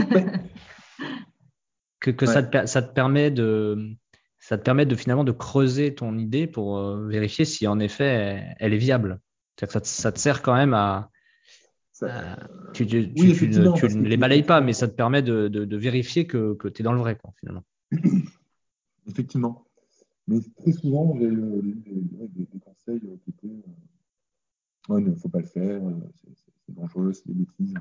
que, 2.00 2.12
que 2.12 2.26
ça, 2.26 2.44
te, 2.44 2.66
ça 2.66 2.82
te 2.82 2.94
permet 2.94 3.32
de 3.32 3.96
ça 4.40 4.58
te 4.58 4.64
permet 4.64 4.86
de 4.86 4.96
finalement 4.96 5.24
de 5.24 5.32
creuser 5.32 5.96
ton 5.96 6.18
idée 6.18 6.46
pour 6.48 6.78
euh, 6.78 7.08
vérifier 7.08 7.46
si 7.46 7.66
en 7.66 7.80
effet 7.80 8.44
elle, 8.60 8.74
est 8.74 8.78
viable. 8.78 9.20
Que 9.56 9.66
ça, 9.66 9.80
te, 9.82 9.88
ça, 9.88 10.12
te, 10.12 10.20
sert 10.20 10.42
quand 10.42 10.54
même 10.54 10.74
à, 10.74 11.10
tu, 12.74 12.86
tu, 12.86 13.14
tu, 13.14 13.34
tu 13.34 13.48
ne, 13.48 14.08
les 14.08 14.18
balayes 14.18 14.44
pas, 14.44 14.60
mais 14.62 14.74
ça 14.74 14.88
te 14.88 14.94
permet 14.94 15.22
de, 15.22 15.48
de, 15.48 15.64
de 15.64 15.78
vérifier 15.78 16.28
que, 16.28 16.54
que 16.56 16.68
tu 16.68 16.82
es 16.82 16.84
dans 16.84 16.92
le 16.92 17.00
vrai, 17.00 17.18
quoi, 17.18 17.34
finalement. 17.40 17.64
Effectivement. 19.08 19.65
Mais 20.28 20.40
très 20.58 20.72
souvent, 20.72 21.16
j'ai 21.20 21.26
eu 21.26 21.82
des, 21.86 22.28
des, 22.28 22.60
conseils 22.60 23.00
qui 23.00 23.30
étaient 23.30 23.48
euh, 23.48 24.94
ouais, 24.94 25.02
il 25.02 25.10
ne 25.10 25.16
faut 25.16 25.30
pas 25.30 25.40
le 25.40 25.46
faire, 25.46 25.82
euh, 25.84 25.94
c'est 26.68 26.74
dangereux, 26.76 27.14
c'est 27.14 27.28
des 27.28 27.34
bêtises. 27.34 27.76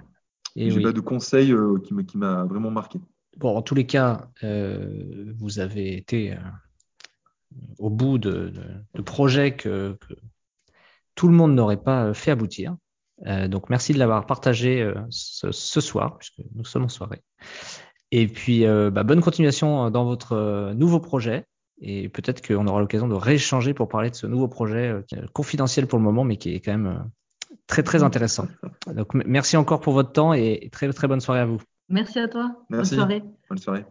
Et 0.57 0.71
j'ai 0.71 0.83
pas 0.83 0.93
de 0.93 1.01
conseils 1.01 1.53
euh, 1.53 1.79
qui 1.79 2.19
m'a 2.19 2.45
vraiment 2.45 2.71
marqué. 2.71 3.01
Bon, 3.39 3.57
en 3.57 3.63
tous 3.63 3.75
les 3.75 3.87
cas, 3.87 4.31
vous 4.43 5.59
avez 5.59 5.97
été 5.97 6.37
au 7.79 7.91
bout 7.91 8.19
de, 8.19 8.53
de, 8.95 9.03
projets 9.03 9.57
que, 9.57 9.97
que, 10.01 10.15
tout 11.17 11.27
le 11.27 11.35
monde 11.35 11.55
n'aurait 11.55 11.83
pas 11.83 12.15
fait 12.15 12.31
aboutir. 12.31 12.77
donc, 13.49 13.71
merci 13.71 13.93
de 13.93 13.99
l'avoir 13.99 14.27
partagé 14.27 14.89
ce, 15.11 15.51
ce, 15.51 15.81
soir, 15.81 16.17
puisque 16.19 16.43
nous 16.55 16.65
sommes 16.65 16.85
en 16.85 16.89
soirée. 16.89 17.25
Et 18.13 18.29
puis, 18.29 18.65
bah, 18.65 19.03
bonne 19.03 19.21
continuation 19.21 19.91
dans 19.91 20.05
votre 20.05 20.73
nouveau 20.75 21.01
projet. 21.01 21.45
Et 21.81 22.09
peut-être 22.09 22.47
qu'on 22.47 22.67
aura 22.67 22.81
l'occasion 22.81 23.09
de 23.09 23.15
rééchanger 23.15 23.75
pour 23.75 23.89
parler 23.89 24.11
de 24.11 24.15
ce 24.15 24.27
nouveau 24.27 24.49
projet 24.49 24.91
euh, 24.91 25.03
confidentiel 25.33 25.87
pour 25.87 25.99
le 25.99 26.05
moment, 26.05 26.25
mais 26.25 26.37
qui 26.37 26.55
est 26.55 26.61
quand 26.61 26.73
même 26.73 26.87
euh, 26.87 27.57
très 27.67 27.83
très 27.83 28.03
intéressant. 28.03 28.47
Donc 28.93 29.15
merci 29.15 29.57
encore 29.57 29.81
pour 29.81 29.93
votre 29.93 30.13
temps 30.13 30.33
et 30.33 30.69
très 30.73 30.93
très 30.93 31.09
bonne 31.09 31.21
soirée 31.21 31.41
à 31.41 31.47
vous. 31.47 31.61
Merci 31.89 32.19
à 32.19 32.29
toi. 32.29 32.57
Merci. 32.71 32.97
Bonne 32.97 33.05
soirée. 33.05 33.23
Bonne 33.49 33.59
soirée. 33.59 33.85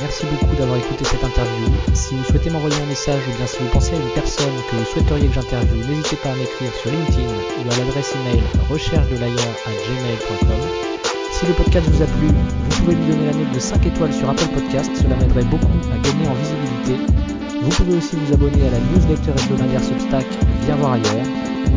Merci 0.00 0.26
beaucoup 0.26 0.56
d'avoir 0.56 0.76
écouté 0.78 1.04
cette 1.04 1.22
interview. 1.22 1.66
Si 1.94 2.14
vous 2.14 2.24
souhaitez 2.24 2.50
m'envoyer 2.50 2.76
un 2.82 2.86
message 2.86 3.22
ou 3.28 3.36
bien 3.36 3.46
si 3.46 3.62
vous 3.62 3.68
pensez 3.70 3.94
à 3.94 3.96
une 3.96 4.12
personne 4.14 4.54
que 4.70 4.76
vous 4.76 4.84
souhaiteriez 4.84 5.28
que 5.28 5.34
j'interviewe, 5.34 5.86
n'hésitez 5.86 6.16
pas 6.16 6.32
à 6.32 6.36
m'écrire 6.36 6.72
sur 6.74 6.90
LinkedIn 6.90 7.28
ou 7.28 7.72
à 7.72 7.78
l'adresse 7.78 8.14
email 8.16 8.42
recherche 8.68 9.08
de 9.08 9.14
à 9.14 9.18
gmail.com. 9.18 11.03
Si 11.34 11.46
le 11.46 11.52
podcast 11.52 11.88
vous 11.90 12.00
a 12.00 12.06
plu, 12.06 12.28
vous 12.28 12.76
pouvez 12.76 12.94
lui 12.94 13.06
donner 13.06 13.26
la 13.26 13.32
note 13.32 13.52
de 13.52 13.58
5 13.58 13.84
étoiles 13.84 14.12
sur 14.12 14.30
Apple 14.30 14.46
Podcast, 14.54 14.88
cela 14.94 15.16
m'aiderait 15.16 15.42
beaucoup 15.42 15.66
à 15.92 15.98
gagner 15.98 16.28
en 16.28 16.34
visibilité. 16.34 17.12
Vous 17.60 17.70
pouvez 17.70 17.96
aussi 17.96 18.14
vous 18.14 18.32
abonner 18.32 18.68
à 18.68 18.70
la 18.70 18.78
newsletter 18.78 19.32
hebdomadaire 19.32 19.82
Substack 19.82 20.26
Viens 20.64 20.76
voir 20.76 20.92
ailleurs. 20.92 21.26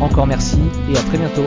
Encore 0.00 0.28
merci 0.28 0.58
et 0.88 0.96
à 0.96 1.02
très 1.02 1.18
bientôt. 1.18 1.46